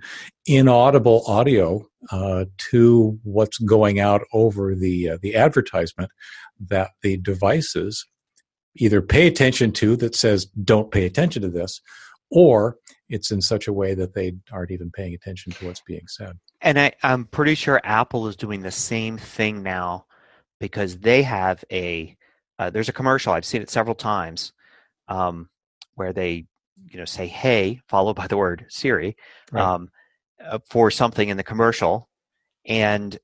[0.47, 6.11] inaudible audio uh, to what's going out over the uh, the advertisement
[6.59, 8.05] that the devices
[8.75, 11.81] either pay attention to that says don't pay attention to this,
[12.31, 12.77] or
[13.09, 16.37] it's in such a way that they aren't even paying attention to what's being said.
[16.61, 20.05] And I, I'm pretty sure Apple is doing the same thing now
[20.59, 22.15] because they have a
[22.57, 24.51] uh, there's a commercial I've seen it several times
[25.09, 25.49] um,
[25.95, 26.45] where they
[26.87, 29.17] you know say hey followed by the word Siri
[29.51, 29.61] right.
[29.61, 29.89] um,
[30.43, 32.07] uh, for something in the commercial,
[32.65, 33.17] and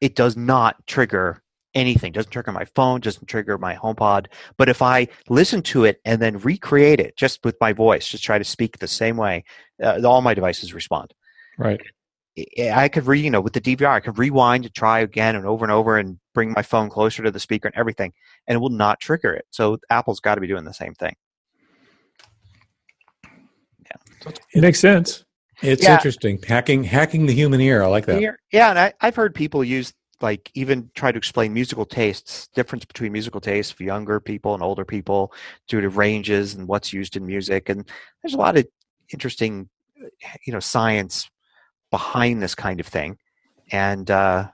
[0.00, 1.42] it does not trigger
[1.74, 2.12] anything.
[2.12, 4.26] Doesn't trigger my phone, doesn't trigger my HomePod.
[4.56, 8.24] But if I listen to it and then recreate it just with my voice, just
[8.24, 9.44] try to speak the same way,
[9.82, 11.14] uh, all my devices respond.
[11.56, 11.80] Right.
[12.58, 15.44] I could re, you know, with the DVR, I could rewind to try again and
[15.44, 18.12] over and over and bring my phone closer to the speaker and everything,
[18.46, 19.44] and it will not trigger it.
[19.50, 21.16] So Apple's got to be doing the same thing.
[23.84, 25.24] Yeah, it makes sense.
[25.62, 25.94] It's yeah.
[25.94, 27.82] interesting hacking hacking the human ear.
[27.82, 28.22] I like that.
[28.52, 32.84] Yeah, and I, I've heard people use like even try to explain musical tastes difference
[32.84, 35.32] between musical tastes for younger people and older people
[35.66, 37.88] due to ranges and what's used in music and
[38.20, 38.66] there's a lot of
[39.12, 39.68] interesting
[40.44, 41.30] you know science
[41.92, 43.16] behind this kind of thing
[43.70, 44.48] and uh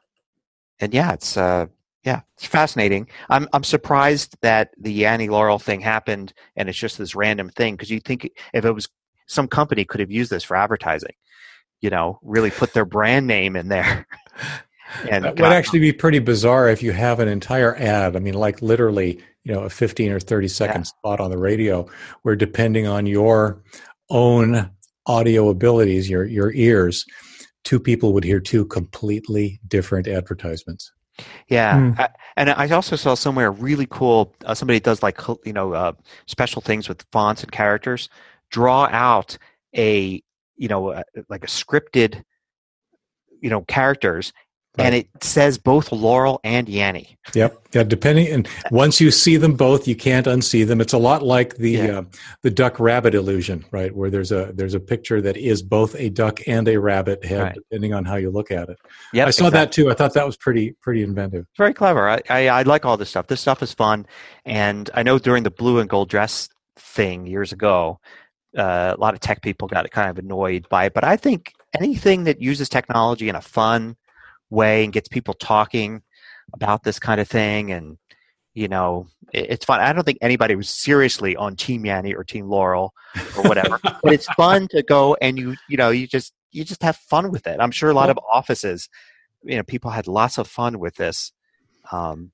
[0.80, 1.64] and yeah it's uh
[2.05, 6.99] yeah it's fascinating i'm i'm surprised that the yanny laurel thing happened and it's just
[6.99, 8.89] this random thing because you think if it was
[9.27, 11.15] some company could have used this for advertising
[11.81, 14.07] you know really put their brand name in there
[15.11, 18.17] And that would actually be pretty bizarre if you have an entire ad.
[18.17, 20.85] I mean, like literally, you know, a 15 or 30 second yeah.
[20.85, 21.87] spot on the radio
[22.23, 23.63] where depending on your
[24.11, 24.71] own
[25.07, 27.05] audio abilities, your, your ears,
[27.65, 30.93] two people would hear two completely different advertisements.
[31.49, 31.99] Yeah, mm.
[31.99, 34.35] I, and I also saw somewhere really cool.
[34.45, 35.93] Uh, somebody does like you know uh,
[36.27, 38.09] special things with fonts and characters.
[38.51, 39.39] Draw out
[39.77, 40.23] a
[40.57, 42.25] you know uh, like a scripted
[43.41, 44.33] you know characters
[44.77, 44.87] Right.
[44.87, 47.16] And it says both Laurel and Yanny.
[47.33, 47.68] Yep.
[47.75, 47.85] Yeah.
[47.85, 50.81] Depending, and once you see them both, you can't unsee them.
[50.81, 51.99] It's a lot like the yeah.
[51.99, 52.03] uh,
[52.43, 53.95] the duck rabbit illusion, right?
[53.95, 57.43] Where there's a there's a picture that is both a duck and a rabbit head,
[57.43, 57.55] right.
[57.55, 58.77] depending on how you look at it.
[59.12, 59.27] Yeah.
[59.27, 59.51] I saw exactly.
[59.51, 59.91] that too.
[59.93, 61.47] I thought that was pretty pretty inventive.
[61.57, 62.09] Very clever.
[62.09, 63.29] I, I I like all this stuff.
[63.29, 64.07] This stuff is fun,
[64.45, 68.01] and I know during the blue and gold dress thing years ago,
[68.59, 70.95] uh, a lot of tech people got kind of annoyed by it.
[70.95, 73.97] But I think anything that uses technology in a fun
[74.51, 76.03] way and gets people talking
[76.53, 77.73] about this kind of thing.
[77.73, 77.99] And
[78.55, 79.81] you know it's fun.
[79.81, 82.95] I don't think anybody was seriously on team Yanni or team laurel
[83.37, 86.83] or whatever but it's fun to go and you you know you just you just
[86.83, 87.59] have fun with it.
[87.61, 88.89] I'm sure a lot of offices
[89.43, 91.33] you know people had lots of fun with this.
[91.93, 92.31] Um,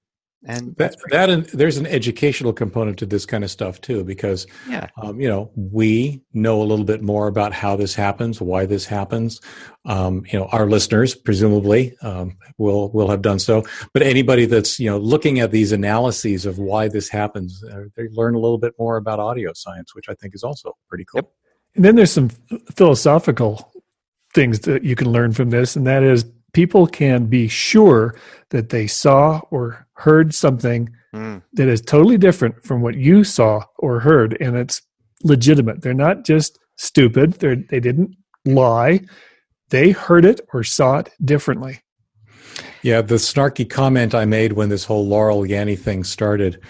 [0.47, 4.47] and that, that and there's an educational component to this kind of stuff too because
[4.69, 4.89] yeah.
[5.03, 8.87] um, you know we know a little bit more about how this happens why this
[8.87, 9.41] happens
[9.85, 13.63] um, you know our listeners presumably um, will will have done so
[13.93, 18.09] but anybody that's you know looking at these analyses of why this happens uh, they
[18.13, 21.19] learn a little bit more about audio science which i think is also pretty cool
[21.19, 21.31] yep.
[21.75, 22.31] and then there's some
[22.75, 23.71] philosophical
[24.33, 28.15] things that you can learn from this and that is people can be sure
[28.51, 31.43] that they saw or heard something mm.
[31.53, 34.83] that is totally different from what you saw or heard and it's
[35.23, 35.83] legitimate.
[35.83, 37.35] They're not just stupid.
[37.35, 39.01] They they didn't lie.
[39.69, 41.81] They heard it or saw it differently.
[42.83, 46.61] Yeah the snarky comment i made when this whole laurel yanny thing started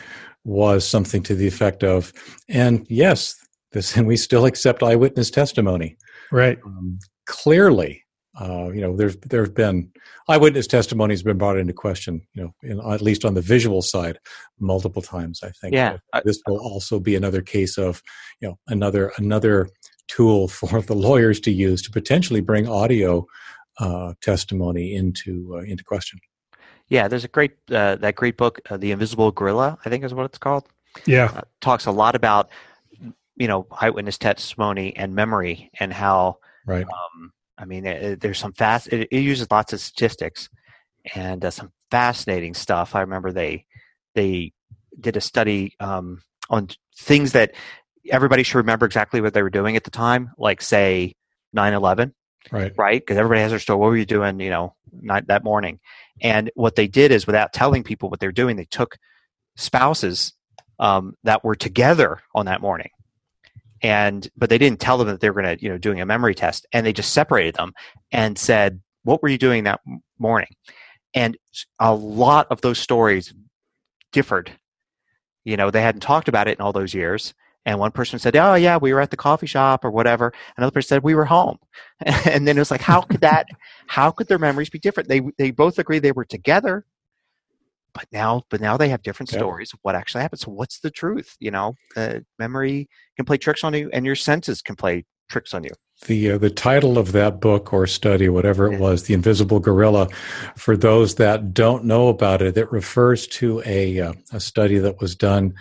[0.44, 2.12] was something to the effect of
[2.48, 3.36] and yes
[3.72, 5.96] this and we still accept eyewitness testimony.
[6.32, 6.58] Right.
[6.64, 8.04] Um, clearly
[8.38, 9.90] uh, you know, there's there have been
[10.28, 12.20] eyewitness testimony has been brought into question.
[12.34, 14.18] You know, in, at least on the visual side,
[14.58, 15.40] multiple times.
[15.42, 15.74] I think.
[15.74, 15.98] Yeah.
[16.24, 18.02] this will also be another case of,
[18.40, 19.68] you know, another another
[20.06, 23.26] tool for the lawyers to use to potentially bring audio
[23.78, 26.20] uh, testimony into uh, into question.
[26.88, 30.12] Yeah, there's a great uh, that great book, uh, The Invisible Gorilla, I think is
[30.12, 30.68] what it's called.
[31.06, 32.50] Yeah, uh, talks a lot about
[33.36, 36.84] you know eyewitness testimony and memory and how right.
[36.84, 38.88] Um, I mean, it, there's some fast.
[38.88, 40.48] It, it, uses lots of statistics
[41.14, 42.94] and uh, some fascinating stuff.
[42.94, 43.66] I remember they
[44.14, 44.52] they
[44.98, 47.52] did a study um, on things that
[48.11, 51.14] everybody should remember exactly what they were doing at the time, like say
[51.54, 52.12] 9/11,
[52.50, 52.72] right?
[52.76, 53.78] Right, because everybody has their story.
[53.78, 54.40] What were you doing?
[54.40, 54.74] You know,
[55.26, 55.80] that morning.
[56.22, 58.96] And what they did is, without telling people what they're doing, they took
[59.56, 60.32] spouses
[60.78, 62.90] um, that were together on that morning
[63.82, 66.06] and but they didn't tell them that they were going to you know doing a
[66.06, 67.72] memory test and they just separated them
[68.12, 69.80] and said what were you doing that
[70.18, 70.50] morning?
[71.14, 71.36] And
[71.78, 73.32] a lot of those stories
[74.12, 74.52] differed.
[75.44, 77.34] You know they hadn't talked about it in all those years
[77.66, 80.70] and one person said oh yeah we were at the coffee shop or whatever another
[80.70, 81.58] person said we were home.
[82.26, 83.46] And then it was like how could that
[83.86, 85.08] how could their memories be different?
[85.08, 86.84] They they both agreed they were together
[87.93, 90.41] but now but now they have different stories of what actually happened.
[90.41, 91.74] So what's the truth you know?
[91.97, 95.70] Uh, memory can play tricks on you and your senses can play tricks on you.
[96.07, 100.09] The uh, the title of that book or study whatever it was the invisible gorilla
[100.57, 105.01] for those that don't know about it it refers to a uh, a study that
[105.01, 105.55] was done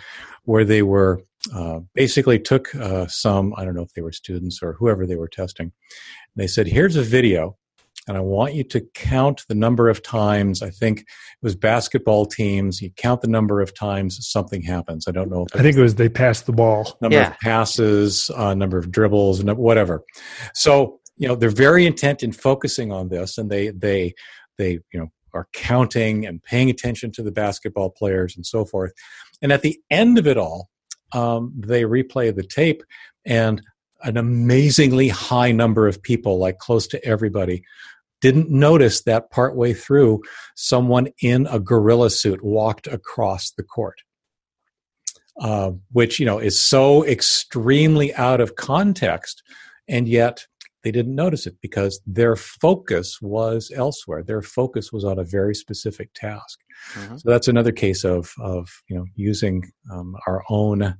[0.44, 1.22] where they were
[1.54, 5.16] uh, basically took uh, some i don't know if they were students or whoever they
[5.16, 5.72] were testing.
[6.36, 7.58] They said here's a video
[8.10, 10.62] and I want you to count the number of times.
[10.62, 11.06] I think it
[11.42, 12.82] was basketball teams.
[12.82, 15.06] You count the number of times something happens.
[15.06, 15.46] I don't know.
[15.54, 16.98] I think it was they passed the ball.
[17.00, 17.30] Number yeah.
[17.30, 20.02] of passes, uh, number of dribbles, and whatever.
[20.54, 24.14] So you know they're very intent in focusing on this, and they they
[24.58, 28.90] they you know are counting and paying attention to the basketball players and so forth.
[29.40, 30.68] And at the end of it all,
[31.12, 32.82] um, they replay the tape,
[33.24, 33.62] and
[34.02, 37.62] an amazingly high number of people, like close to everybody,
[38.20, 40.22] didn't notice that partway through
[40.54, 44.02] someone in a gorilla suit walked across the court.
[45.40, 49.42] Uh, which you know is so extremely out of context,
[49.88, 50.46] and yet
[50.82, 54.22] they didn't notice it because their focus was elsewhere.
[54.22, 56.58] Their focus was on a very specific task.
[56.94, 57.16] Mm-hmm.
[57.16, 60.94] So that's another case of of you know using um, our own uh,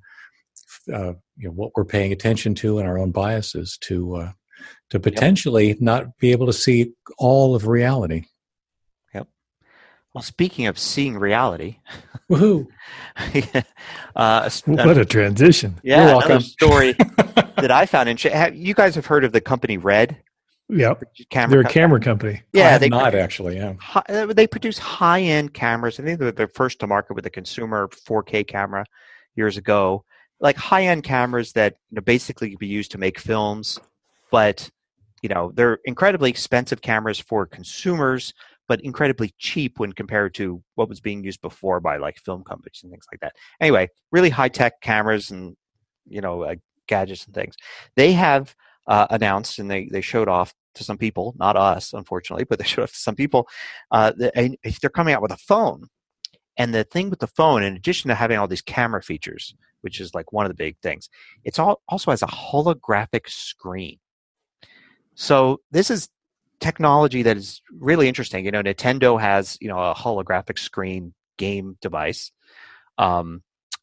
[0.88, 4.32] you know what we're paying attention to and our own biases to uh,
[4.90, 5.80] to potentially yep.
[5.80, 8.24] not be able to see all of reality.
[9.14, 9.28] Yep.
[10.14, 11.78] Well, speaking of seeing reality,
[12.30, 12.66] woohoo!
[14.16, 15.80] uh, what a transition!
[15.82, 16.92] Yeah, another story
[17.26, 18.56] that I found interesting.
[18.56, 20.16] You guys have heard of the company Red?
[20.68, 21.02] Yep.
[21.30, 22.42] Camera they're a camera company.
[22.52, 23.56] Yeah, they not produce, actually.
[23.56, 25.98] Yeah, high, uh, they produce high-end cameras.
[25.98, 28.84] I think they're the first to market with a consumer 4K camera
[29.34, 30.04] years ago
[30.40, 33.78] like high end cameras that you know, basically be used to make films,
[34.30, 34.70] but
[35.22, 38.34] you know they're incredibly expensive cameras for consumers,
[38.68, 42.80] but incredibly cheap when compared to what was being used before by like film companies
[42.82, 43.34] and things like that.
[43.60, 45.56] Anyway, really high tech cameras and
[46.06, 46.54] you know uh,
[46.86, 47.54] gadgets and things.
[47.96, 48.54] They have
[48.86, 52.64] uh, announced and they they showed off to some people, not us, unfortunately, but they
[52.64, 53.48] showed off to some people.
[53.90, 55.88] Uh, they, they're coming out with a phone
[56.56, 59.98] and the thing with the phone, in addition to having all these camera features, which
[59.98, 61.08] is like one of the big things.
[61.42, 63.98] It's all, also has a holographic screen.
[65.20, 66.08] So this is
[66.60, 68.46] technology that is really interesting.
[68.46, 72.32] You know, Nintendo has you know a holographic screen game device.
[72.96, 73.42] Um,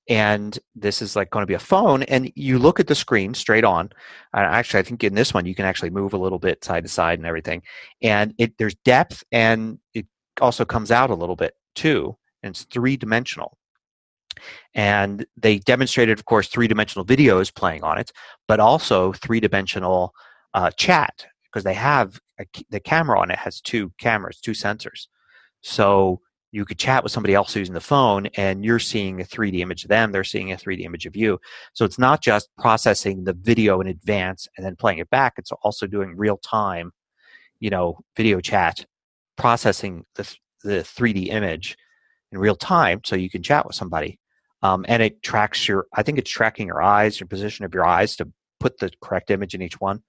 [0.10, 3.34] and this is like going to be a phone and you look at the screen
[3.34, 3.90] straight on
[4.34, 6.84] uh, actually i think in this one you can actually move a little bit side
[6.84, 7.62] to side and everything
[8.02, 10.06] and it there's depth and it
[10.40, 13.58] also comes out a little bit too and it's three dimensional
[14.74, 18.14] and they demonstrated of course three dimensional videos playing on it
[18.48, 20.14] but also three dimensional
[20.58, 25.08] uh, chat because they have a, the camera on it has two cameras two sensors
[25.62, 29.60] so you could chat with somebody else using the phone and you're seeing a 3D
[29.60, 31.40] image of them, they're seeing a 3D image of you.
[31.74, 35.52] So it's not just processing the video in advance and then playing it back, it's
[35.52, 36.92] also doing real time,
[37.60, 38.86] you know, video chat,
[39.36, 41.78] processing the, the 3D image
[42.32, 44.20] in real time so you can chat with somebody.
[44.64, 47.86] Um, and it tracks your, I think it's tracking your eyes, your position of your
[47.86, 50.02] eyes to put the correct image in each one.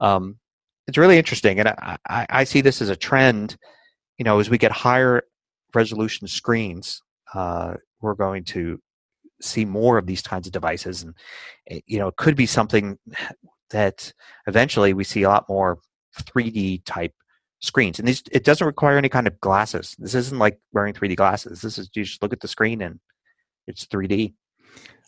[0.00, 0.38] Um,
[0.86, 1.60] it's really interesting.
[1.60, 3.56] And I, I, I see this as a trend
[4.20, 5.22] you know, as we get higher
[5.74, 8.78] resolution screens, uh, we're going to
[9.40, 11.14] see more of these kinds of devices, and
[11.70, 12.98] eh, you know, it could be something
[13.70, 14.12] that
[14.46, 15.78] eventually we see a lot more
[16.20, 17.14] 3D type
[17.60, 17.98] screens.
[17.98, 19.96] And these, it doesn't require any kind of glasses.
[19.98, 21.62] This isn't like wearing 3D glasses.
[21.62, 23.00] This is you just look at the screen and
[23.66, 24.34] it's 3D.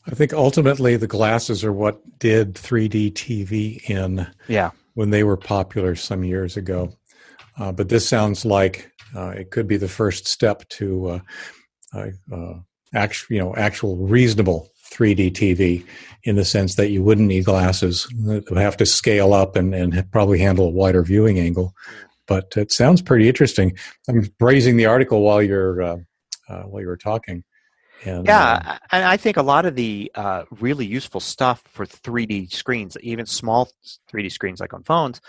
[0.07, 4.27] I think ultimately the glasses are what did 3D TV in.
[4.49, 4.71] Yeah.
[4.95, 6.93] When they were popular some years ago.
[7.59, 11.21] Uh, but this sounds like uh, it could be the first step to
[11.95, 12.55] uh, uh,
[12.95, 15.85] actual, you know, actual reasonable 3D TV
[16.25, 18.07] in the sense that you wouldn't need glasses.
[18.27, 21.75] It would have to scale up and, and probably handle a wider viewing angle.
[22.27, 23.77] But it sounds pretty interesting.
[24.09, 25.97] I'm brazing the article while you're uh,
[26.49, 27.45] uh, while you were talking.
[28.05, 32.53] And, yeah, and I think a lot of the uh, really useful stuff for 3D
[32.53, 33.71] screens, even small
[34.13, 35.21] 3D screens like on phones,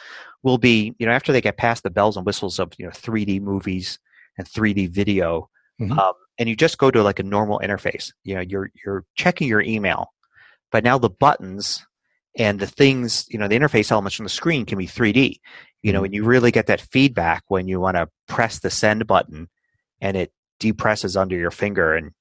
[0.41, 2.91] will be you know after they get past the bells and whistles of you know
[2.91, 3.99] 3D movies
[4.37, 5.49] and 3D video,
[5.79, 5.97] mm-hmm.
[5.97, 8.11] um, and you just go to like a normal interface.
[8.23, 10.13] You know, you're you're checking your email,
[10.71, 11.85] but now the buttons
[12.35, 15.39] and the things, you know, the interface elements on the screen can be 3D.
[15.83, 16.05] You know, mm-hmm.
[16.05, 19.49] and you really get that feedback when you want to press the send button,
[20.01, 22.13] and it depresses under your finger and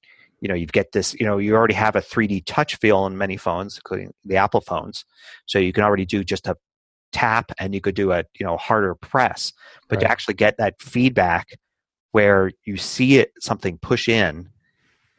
[0.43, 3.17] you know you get this you know you already have a 3d touch feel on
[3.17, 5.07] many phones including the apple phones.
[5.47, 6.57] So you can already do just a
[7.13, 9.53] tap and you could do a you know harder press.
[9.89, 10.07] But right.
[10.07, 11.59] to actually get that feedback
[12.11, 14.51] where you see it something push in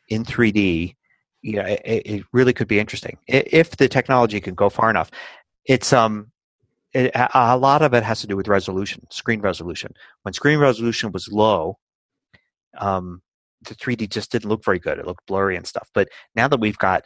[0.09, 0.95] in 3d
[1.41, 3.17] you know it, it really could be interesting.
[3.27, 5.09] If the technology can go far enough
[5.65, 6.31] it's um
[6.93, 9.93] it, a lot of it has to do with resolution screen resolution.
[10.23, 11.77] When screen resolution was low
[12.77, 13.21] um
[13.65, 16.59] the 3d just didn't look very good it looked blurry and stuff but now that
[16.59, 17.05] we've got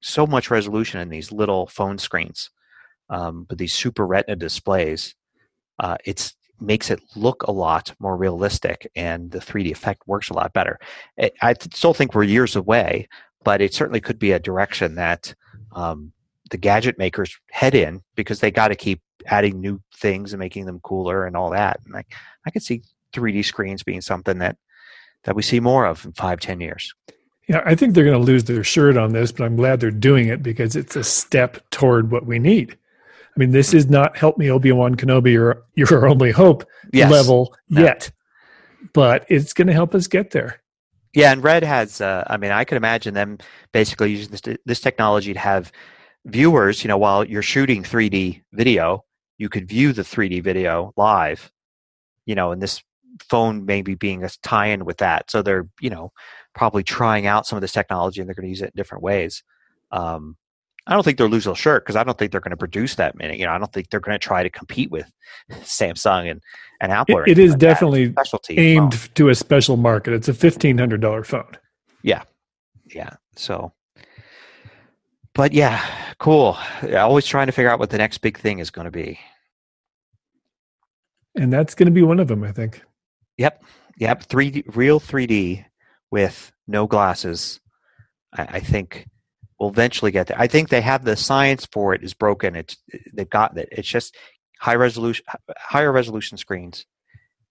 [0.00, 2.50] so much resolution in these little phone screens
[3.10, 5.14] um, but these super retina displays,
[5.78, 10.34] uh, it makes it look a lot more realistic and the 3D effect works a
[10.34, 10.78] lot better.
[11.16, 13.08] It, I still think we're years away,
[13.42, 15.34] but it certainly could be a direction that
[15.72, 16.12] um,
[16.50, 20.66] the gadget makers head in because they got to keep adding new things and making
[20.66, 21.80] them cooler and all that.
[21.84, 22.04] And I,
[22.46, 22.82] I could see
[23.12, 24.56] 3D screens being something that
[25.24, 26.94] that we see more of in five, ten years.
[27.48, 29.90] Yeah, I think they're going to lose their shirt on this, but I'm glad they're
[29.90, 32.72] doing it because it's a step toward what we need.
[32.72, 37.10] I mean, this is not help me Obi Wan Kenobi or your only hope yes.
[37.10, 37.82] level no.
[37.82, 38.10] yet,
[38.92, 40.60] but it's going to help us get there.
[41.12, 42.00] Yeah, and Red has.
[42.00, 43.38] Uh, I mean, I could imagine them
[43.72, 45.70] basically using this this technology to have
[46.24, 46.82] viewers.
[46.82, 49.04] You know, while you're shooting 3D video,
[49.38, 51.52] you could view the 3D video live.
[52.26, 52.82] You know, and this
[53.28, 55.30] phone maybe being a tie-in with that.
[55.30, 56.12] So they're you know
[56.54, 59.02] probably trying out some of this technology, and they're going to use it in different
[59.02, 59.42] ways.
[59.90, 60.36] Um,
[60.86, 62.96] I don't think they'll lose their shirt because I don't think they're going to produce
[62.96, 63.38] that many.
[63.38, 65.10] You know, I don't think they're going to try to compete with
[65.50, 66.42] Samsung and,
[66.80, 67.20] and Apple.
[67.20, 69.10] it, it is like definitely specialty aimed phone.
[69.14, 70.12] to a special market.
[70.12, 71.56] It's a fifteen hundred dollar phone.
[72.02, 72.22] Yeah,
[72.94, 73.14] yeah.
[73.36, 73.72] So,
[75.34, 75.84] but yeah,
[76.18, 76.58] cool.
[76.94, 79.18] Always trying to figure out what the next big thing is going to be,
[81.34, 82.82] and that's going to be one of them, I think.
[83.36, 83.64] Yep,
[83.98, 84.22] yep.
[84.24, 85.64] Three real three D
[86.10, 87.60] with no glasses.
[88.32, 89.06] I, I think
[89.58, 90.40] will eventually get there.
[90.40, 92.56] I think they have the science for it is broken.
[92.56, 92.76] It's
[93.12, 93.68] they've got it.
[93.72, 94.16] It's just
[94.60, 95.24] high resolution,
[95.56, 96.86] higher resolution screens,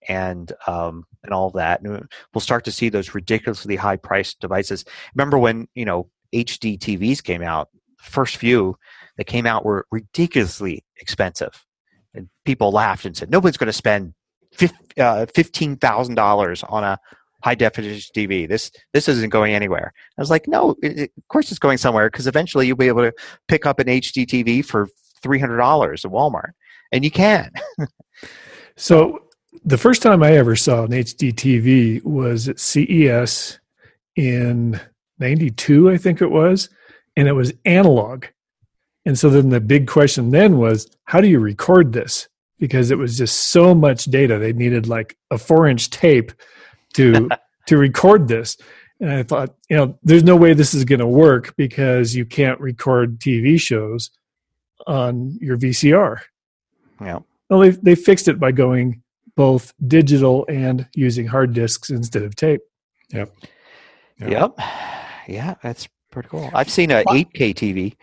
[0.07, 1.81] and um, and all that.
[1.81, 4.85] And we'll start to see those ridiculously high priced devices.
[5.15, 7.69] Remember when you know HD TVs came out?
[7.97, 8.77] First few
[9.17, 11.65] that came out were ridiculously expensive,
[12.13, 14.13] and people laughed and said nobody's going to spend
[14.97, 16.99] uh, fifteen thousand dollars on a
[17.43, 18.47] high definition TV.
[18.47, 19.93] This this isn't going anywhere.
[20.17, 22.87] I was like, no, it, it, of course it's going somewhere because eventually you'll be
[22.87, 23.13] able to
[23.47, 24.87] pick up an HD TV for
[25.21, 26.51] three hundred dollars at Walmart,
[26.91, 27.51] and you can.
[28.75, 29.19] so
[29.65, 33.59] the first time I ever saw an HD TV was at CES
[34.15, 34.79] in
[35.19, 36.69] '92, I think it was,
[37.15, 38.25] and it was analog.
[39.05, 42.29] And so then the big question then was, how do you record this?
[42.63, 44.39] Because it was just so much data.
[44.39, 46.31] They needed like a four inch tape
[46.93, 47.27] to
[47.67, 48.55] to record this.
[49.01, 52.23] And I thought, you know, there's no way this is going to work because you
[52.25, 54.11] can't record TV shows
[54.87, 56.19] on your VCR.
[57.01, 57.19] Yeah.
[57.49, 59.03] Well, they they fixed it by going
[59.35, 62.61] both digital and using hard disks instead of tape.
[63.11, 63.29] Yep.
[64.19, 64.29] Yep.
[64.29, 64.55] yep.
[65.27, 66.49] Yeah, that's pretty cool.
[66.53, 67.95] I've seen a 8K TV.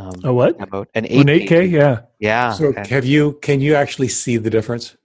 [0.00, 0.60] Um, a what?
[0.60, 1.20] About an 8K.
[1.20, 2.00] An 8K, yeah.
[2.18, 2.52] Yeah.
[2.52, 3.38] So have you?
[3.42, 4.96] Can you actually see the difference?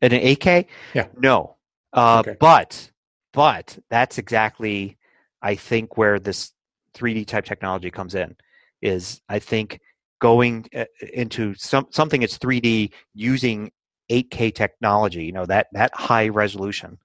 [0.00, 0.66] In an 8K?
[0.94, 1.08] Yeah.
[1.18, 1.56] No.
[1.92, 2.36] Uh, okay.
[2.40, 2.90] But
[3.32, 4.96] but that's exactly
[5.42, 6.52] I think where this
[6.94, 8.36] 3D type technology comes in.
[8.80, 9.80] Is I think
[10.18, 13.70] going uh, into some something that's 3D using
[14.10, 15.24] 8K technology.
[15.24, 16.98] You know that that high resolution.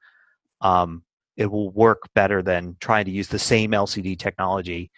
[0.62, 1.04] Um,
[1.36, 4.92] it will work better than trying to use the same LCD technology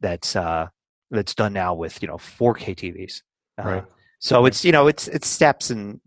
[0.00, 0.68] that's uh,
[1.16, 3.22] that's done now with you know 4K TVs.
[3.58, 3.84] Uh, right.
[4.18, 6.00] So it's you know it's it's steps in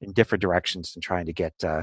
[0.00, 1.82] in different directions in trying to get uh,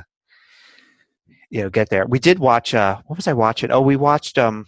[1.49, 2.05] you know get there.
[2.05, 2.73] We did watch.
[2.73, 3.71] Uh, what was I watching?
[3.71, 4.67] Oh, we watched um,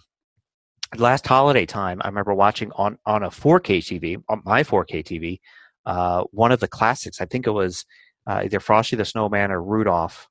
[0.96, 2.00] last holiday time.
[2.04, 5.40] I remember watching on on a 4K TV on my 4K TV.
[5.84, 7.20] Uh, one of the classics.
[7.20, 7.84] I think it was
[8.26, 10.28] uh, either Frosty the Snowman or Rudolph,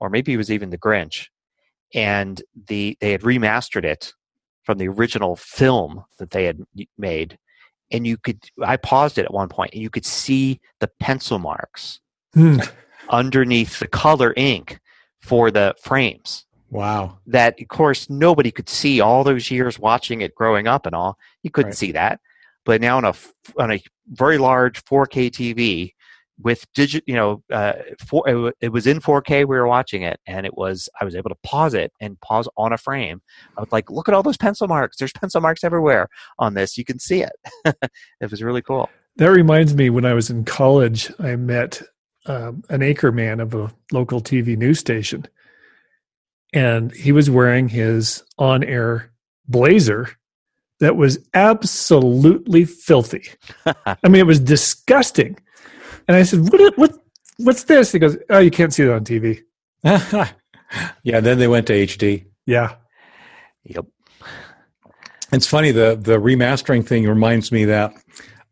[0.00, 1.26] or maybe it was even the Grinch
[1.94, 4.12] and the they had remastered it
[4.64, 6.60] from the original film that they had
[6.98, 7.38] made
[7.90, 11.38] and you could i paused it at one point and you could see the pencil
[11.38, 12.00] marks
[12.32, 12.58] hmm.
[13.10, 14.80] underneath the color ink
[15.20, 20.34] for the frames wow that of course nobody could see all those years watching it
[20.34, 21.78] growing up and all you couldn't right.
[21.78, 22.20] see that
[22.64, 23.14] but now on a
[23.58, 25.92] on a very large 4k tv
[26.42, 27.74] with digit you know uh,
[28.04, 31.14] for, it, it, was in 4k we were watching it and it was i was
[31.14, 33.22] able to pause it and pause on a frame.
[33.56, 34.96] I was like look at all those pencil marks.
[34.96, 36.08] There's pencil marks everywhere
[36.38, 36.76] on this.
[36.76, 37.32] You can see it.
[38.20, 38.88] It was really cool.
[39.16, 41.82] That reminds me when i was in college i met
[42.26, 45.26] um, an anchor man of a local tv news station
[46.52, 49.10] and he was wearing his on-air
[49.46, 50.08] blazer
[50.80, 53.28] that was absolutely filthy.
[53.86, 55.38] I mean it was disgusting
[56.08, 56.78] and I said, "What?
[56.78, 56.98] What?
[57.38, 59.42] What's this?" He goes, "Oh, you can't see it on TV."
[61.02, 61.20] yeah.
[61.20, 62.26] Then they went to HD.
[62.46, 62.76] Yeah.
[63.64, 63.86] Yep.
[65.32, 67.94] It's funny the the remastering thing reminds me that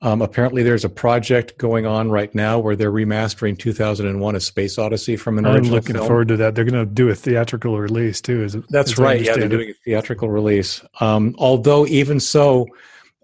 [0.02, 4.78] um, apparently there's a project going on right now where they're remastering 2001: A Space
[4.78, 5.74] Odyssey from an I'm original.
[5.74, 6.06] I'm looking film.
[6.08, 6.54] forward to that.
[6.54, 8.42] They're going to do a theatrical release too.
[8.42, 9.22] Is it, That's right.
[9.22, 10.82] Yeah, they're doing a theatrical release.
[11.00, 12.66] Um, although even so,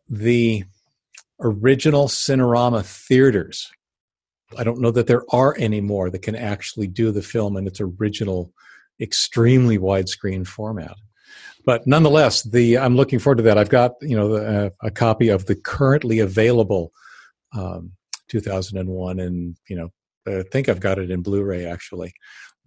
[0.08, 0.64] the
[1.40, 3.70] original Cinerama theaters
[4.56, 7.66] I don't know that there are any more that can actually do the film in
[7.66, 8.52] its original,
[9.00, 10.96] extremely widescreen format.
[11.64, 13.58] But nonetheless, the I'm looking forward to that.
[13.58, 16.92] I've got you know the, uh, a copy of the currently available
[17.52, 17.92] um,
[18.28, 19.90] 2001, and you know
[20.26, 22.12] I think I've got it in Blu-ray actually.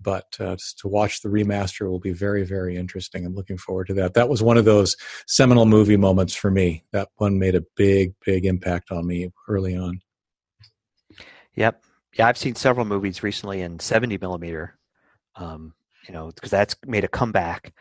[0.04, 3.24] But uh, to watch the remaster will be very, very interesting.
[3.24, 4.16] I'm looking forward to that.
[4.16, 4.96] That was one of those
[5.28, 6.84] seminal movie moments for me.
[6.92, 10.02] That one made a big, big impact on me early on.
[11.56, 11.84] Yep.
[12.18, 14.78] Yeah, I've seen several movies recently in 70 millimeter.
[15.36, 15.74] Um,
[16.08, 17.74] you know, because that's made a comeback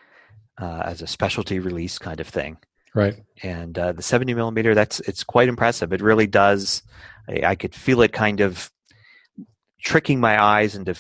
[0.58, 2.58] uh, as a specialty release kind of thing.
[2.94, 3.16] Right.
[3.42, 5.92] And uh, the 70 millimeter, that's it's quite impressive.
[5.92, 6.82] It really does.
[7.28, 8.70] I, I could feel it kind of
[9.82, 10.94] tricking my eyes into,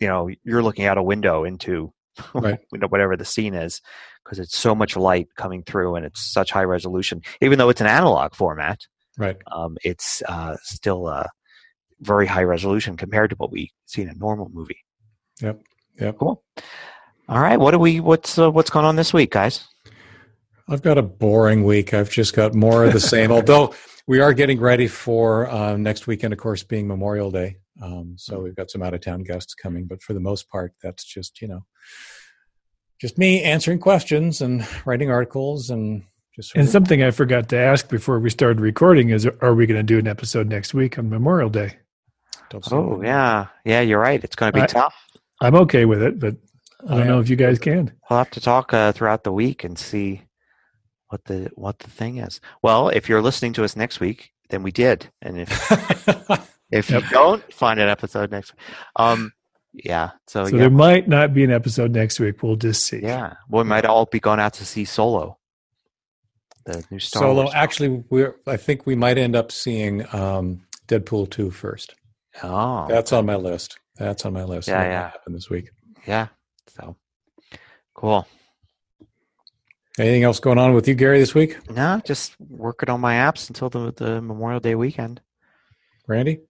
[0.00, 1.92] you know, you're looking out a window into
[2.34, 2.60] right.
[2.70, 3.80] whatever the scene is
[4.24, 7.20] because it's so much light coming through and it's such high resolution.
[7.42, 8.80] Even though it's an analog format,
[9.18, 9.36] right?
[9.52, 11.26] Um, it's uh, still uh,
[12.00, 14.84] very high resolution compared to what we see in a normal movie.
[15.40, 15.60] Yep.
[16.00, 16.18] Yep.
[16.18, 16.42] Cool.
[17.28, 17.58] All right.
[17.58, 18.00] What do we?
[18.00, 19.66] What's uh, what's going on this week, guys?
[20.68, 21.92] I've got a boring week.
[21.92, 23.30] I've just got more of the same.
[23.32, 23.74] Although
[24.06, 27.56] we are getting ready for uh, next weekend, of course, being Memorial Day.
[27.82, 30.72] Um, so we've got some out of town guests coming, but for the most part,
[30.82, 31.64] that's just you know,
[33.00, 36.54] just me answering questions and writing articles and just.
[36.56, 39.82] And something I forgot to ask before we started recording is: Are we going to
[39.82, 41.78] do an episode next week on Memorial Day?
[42.60, 44.22] Don't oh yeah, yeah, you're right.
[44.22, 44.94] It's going to be I, tough.
[45.40, 46.36] I'm okay with it, but
[46.88, 47.92] I don't know if you guys can.
[48.08, 50.22] I'll have to talk uh, throughout the week and see
[51.08, 52.40] what the what the thing is.
[52.62, 55.50] Well, if you're listening to us next week, then we did, and if
[56.70, 57.02] if yep.
[57.02, 59.32] you don't find an episode next, week, um,
[59.72, 60.10] Yeah.
[60.26, 60.62] So, So yeah.
[60.62, 62.42] there might not be an episode next week.
[62.42, 63.00] We'll just see.
[63.02, 63.34] yeah.
[63.48, 65.38] We might all be going out to see Solo.
[66.66, 67.42] The new Star Solo.
[67.42, 67.52] Wars.
[67.54, 68.36] Actually, we're.
[68.46, 71.94] I think we might end up seeing um, Deadpool two first.
[72.42, 72.86] Oh.
[72.88, 73.78] That's on my list.
[73.96, 74.68] That's on my list.
[74.68, 75.10] Yeah, That yeah.
[75.10, 75.70] Happen this week.
[76.06, 76.28] yeah.
[76.68, 76.96] So
[77.94, 78.26] cool.
[79.98, 81.56] Anything else going on with you, Gary, this week?
[81.70, 85.20] No, just working on my apps until the, the Memorial Day weekend.
[86.08, 86.40] Randy?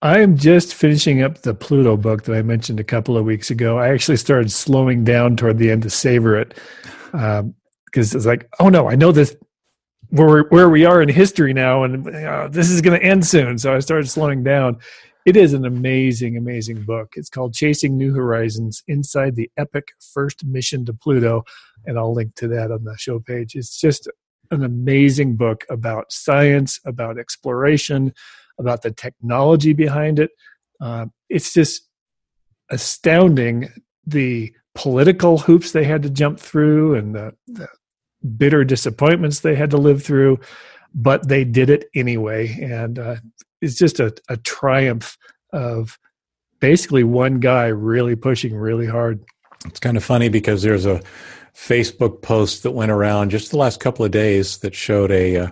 [0.00, 3.50] I am just finishing up the Pluto book that I mentioned a couple of weeks
[3.50, 3.78] ago.
[3.78, 6.58] I actually started slowing down toward the end to savor it
[7.12, 7.54] um,
[7.84, 9.36] because it's like, oh no, I know this
[10.12, 13.58] where where we are in history now, and uh, this is going to end soon.
[13.58, 14.78] So I started slowing down.
[15.24, 17.14] It is an amazing, amazing book.
[17.16, 21.44] It's called Chasing New Horizons Inside the Epic First Mission to Pluto.
[21.86, 23.54] And I'll link to that on the show page.
[23.54, 24.10] It's just
[24.50, 28.12] an amazing book about science, about exploration,
[28.58, 30.30] about the technology behind it.
[30.80, 31.88] Uh, it's just
[32.70, 33.72] astounding
[34.04, 37.68] the political hoops they had to jump through and the, the
[38.36, 40.38] bitter disappointments they had to live through,
[40.94, 42.58] but they did it anyway.
[42.60, 43.16] And uh,
[43.60, 45.16] it's just a, a triumph
[45.52, 45.98] of
[46.60, 49.24] basically one guy really pushing really hard.
[49.66, 51.00] It's kind of funny because there's a
[51.54, 55.48] Facebook post that went around just the last couple of days that showed a uh,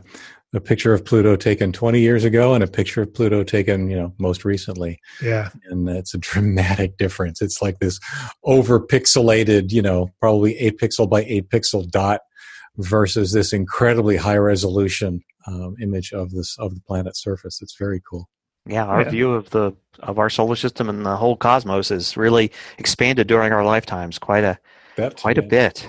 [0.53, 3.97] a picture of Pluto taken 20 years ago and a picture of Pluto taken, you
[3.97, 4.99] know, most recently.
[5.23, 5.51] Yeah.
[5.67, 7.41] And it's a dramatic difference.
[7.41, 8.01] It's like this
[8.43, 12.23] over pixelated, you know, probably eight pixel by eight pixel dot
[12.83, 17.61] versus this incredibly high resolution um, image of this of the planet's surface.
[17.63, 18.29] It's very cool.
[18.67, 19.11] Yeah, our Yeah.
[19.11, 23.53] view of the of our solar system and the whole cosmos has really expanded during
[23.53, 24.59] our lifetimes quite a
[24.97, 25.89] That quite a bit.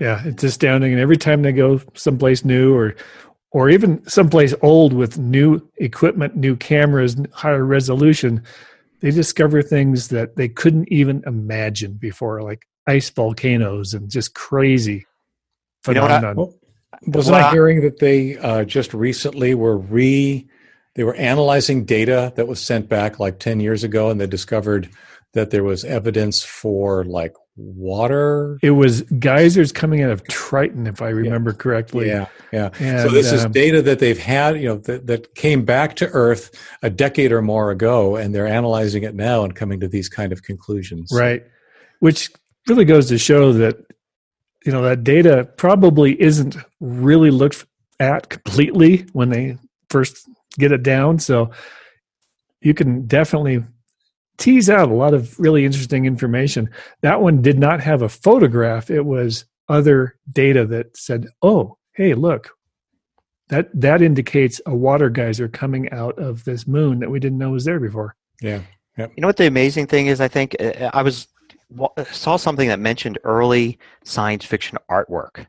[0.00, 0.92] Yeah, it's astounding.
[0.92, 2.94] And every time they go someplace new or
[3.52, 8.42] or even someplace old with new equipment, new cameras, higher resolution,
[9.00, 15.04] they discover things that they couldn't even imagine before, like ice volcanoes and just crazy
[15.86, 16.34] You know what I-
[17.06, 20.46] wasn't Well, I hearing that they uh, just recently were re
[20.96, 24.90] they were analyzing data that was sent back like 10 years ago and they discovered
[25.32, 28.58] that there was evidence for like water?
[28.62, 32.08] It was geysers coming out of Triton, if I remember correctly.
[32.08, 32.70] yeah yeah.
[32.80, 35.96] And, so this is um, data that they've had you know that, that came back
[35.96, 36.50] to earth
[36.82, 40.32] a decade or more ago and they're analyzing it now and coming to these kind
[40.32, 41.10] of conclusions.
[41.14, 41.44] Right.
[42.00, 42.30] Which
[42.66, 43.76] really goes to show that,
[44.64, 47.64] you know, that data probably isn't really looked
[47.98, 49.56] at completely when they
[49.88, 51.18] first get it down.
[51.18, 51.50] So
[52.60, 53.64] you can definitely
[54.38, 56.70] tease out a lot of really interesting information.
[57.02, 62.14] That one did not have a photograph, it was other data that said, oh, hey,
[62.14, 62.50] look.
[63.48, 67.50] That, that indicates a water geyser coming out of this moon that we didn't know
[67.50, 68.14] was there before.
[68.40, 68.60] yeah
[69.16, 70.20] You know what the amazing thing is?
[70.20, 71.29] I think uh, I was wa-
[72.12, 75.46] saw something that mentioned early science fiction artwork.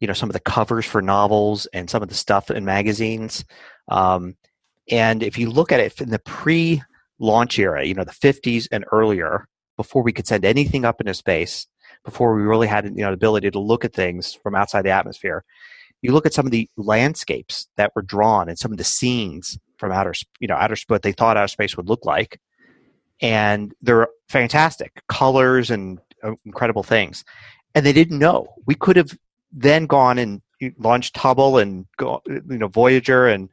[0.00, 3.44] You know, some of the covers for novels and some of the stuff in magazines.
[3.88, 4.36] Um,
[4.90, 8.84] and if you look at it in the pre-launch era, you know, the 50s and
[8.92, 11.66] earlier, before we could send anything up into space,
[12.04, 14.90] before we really had you know the ability to look at things from outside the
[14.90, 15.44] atmosphere,
[16.02, 19.58] you look at some of the landscapes that were drawn and some of the scenes
[19.78, 22.40] from outer, you know, outer what they thought outer space would look like
[23.24, 27.24] and they're fantastic colors and uh, incredible things.
[27.74, 28.54] And they didn't know.
[28.66, 29.16] We could have
[29.50, 30.42] then gone and
[30.78, 33.48] launched hubble and go, you know voyager and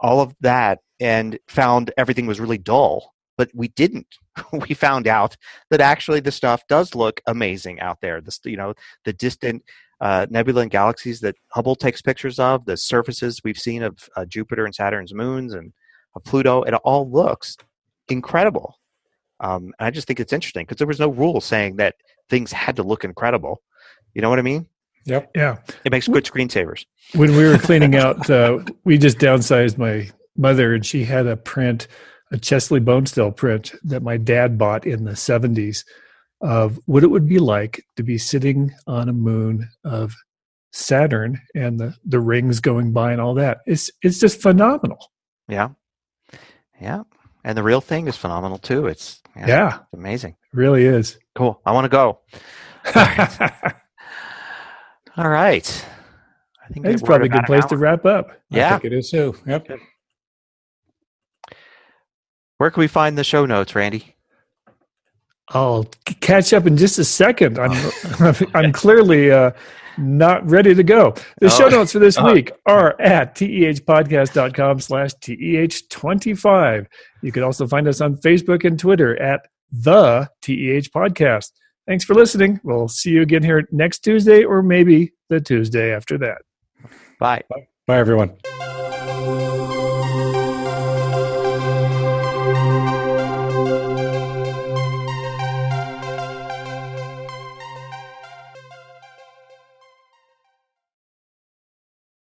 [0.00, 4.18] all of that and found everything was really dull but we didn't.
[4.52, 5.36] We found out
[5.70, 8.20] that actually the stuff does look amazing out there.
[8.20, 9.64] This you know the distant
[10.00, 14.24] uh, nebula and galaxies that hubble takes pictures of the surfaces we've seen of uh,
[14.24, 15.72] jupiter and saturn's moons and
[16.14, 17.56] of pluto it all looks
[18.08, 18.78] incredible
[19.40, 21.96] um, and I just think it's interesting because there was no rule saying that
[22.28, 23.62] things had to look incredible.
[24.14, 24.66] You know what I mean?
[25.04, 25.58] yep Yeah.
[25.84, 26.84] It makes good screensavers.
[27.14, 31.36] when we were cleaning out, uh, we just downsized my mother, and she had a
[31.36, 31.88] print,
[32.30, 35.84] a Chesley Bonestell print that my dad bought in the '70s
[36.40, 40.14] of what it would be like to be sitting on a moon of
[40.72, 43.58] Saturn and the the rings going by and all that.
[43.66, 45.10] It's it's just phenomenal.
[45.48, 45.70] Yeah.
[46.80, 47.02] Yeah.
[47.48, 48.88] And the real thing is phenomenal too.
[48.88, 50.36] It's yeah, Yeah, it's amazing.
[50.52, 51.18] really is.
[51.34, 51.58] Cool.
[51.64, 52.20] I want to go.
[55.16, 55.86] All right.
[56.62, 58.28] I think It's probably a good place to wrap up.
[58.52, 58.78] I Yeah.
[58.78, 59.66] think it is too yep
[62.58, 64.14] Where can we find the show notes, Randy?
[65.50, 65.84] I'll
[66.20, 67.58] catch up in just a second.
[67.58, 67.72] I'm
[68.54, 69.52] I'm clearly uh,
[69.96, 71.14] not ready to go.
[71.40, 71.48] The Oh.
[71.48, 72.32] show notes for this Oh.
[72.32, 76.86] week are at tehpodcast.com slash teh25.
[77.22, 81.52] You can also find us on Facebook and Twitter at the TEH podcast.
[81.86, 82.60] Thanks for listening.
[82.62, 86.42] We'll see you again here next Tuesday or maybe the Tuesday after that.
[87.18, 87.42] Bye.
[87.86, 88.36] Bye, everyone.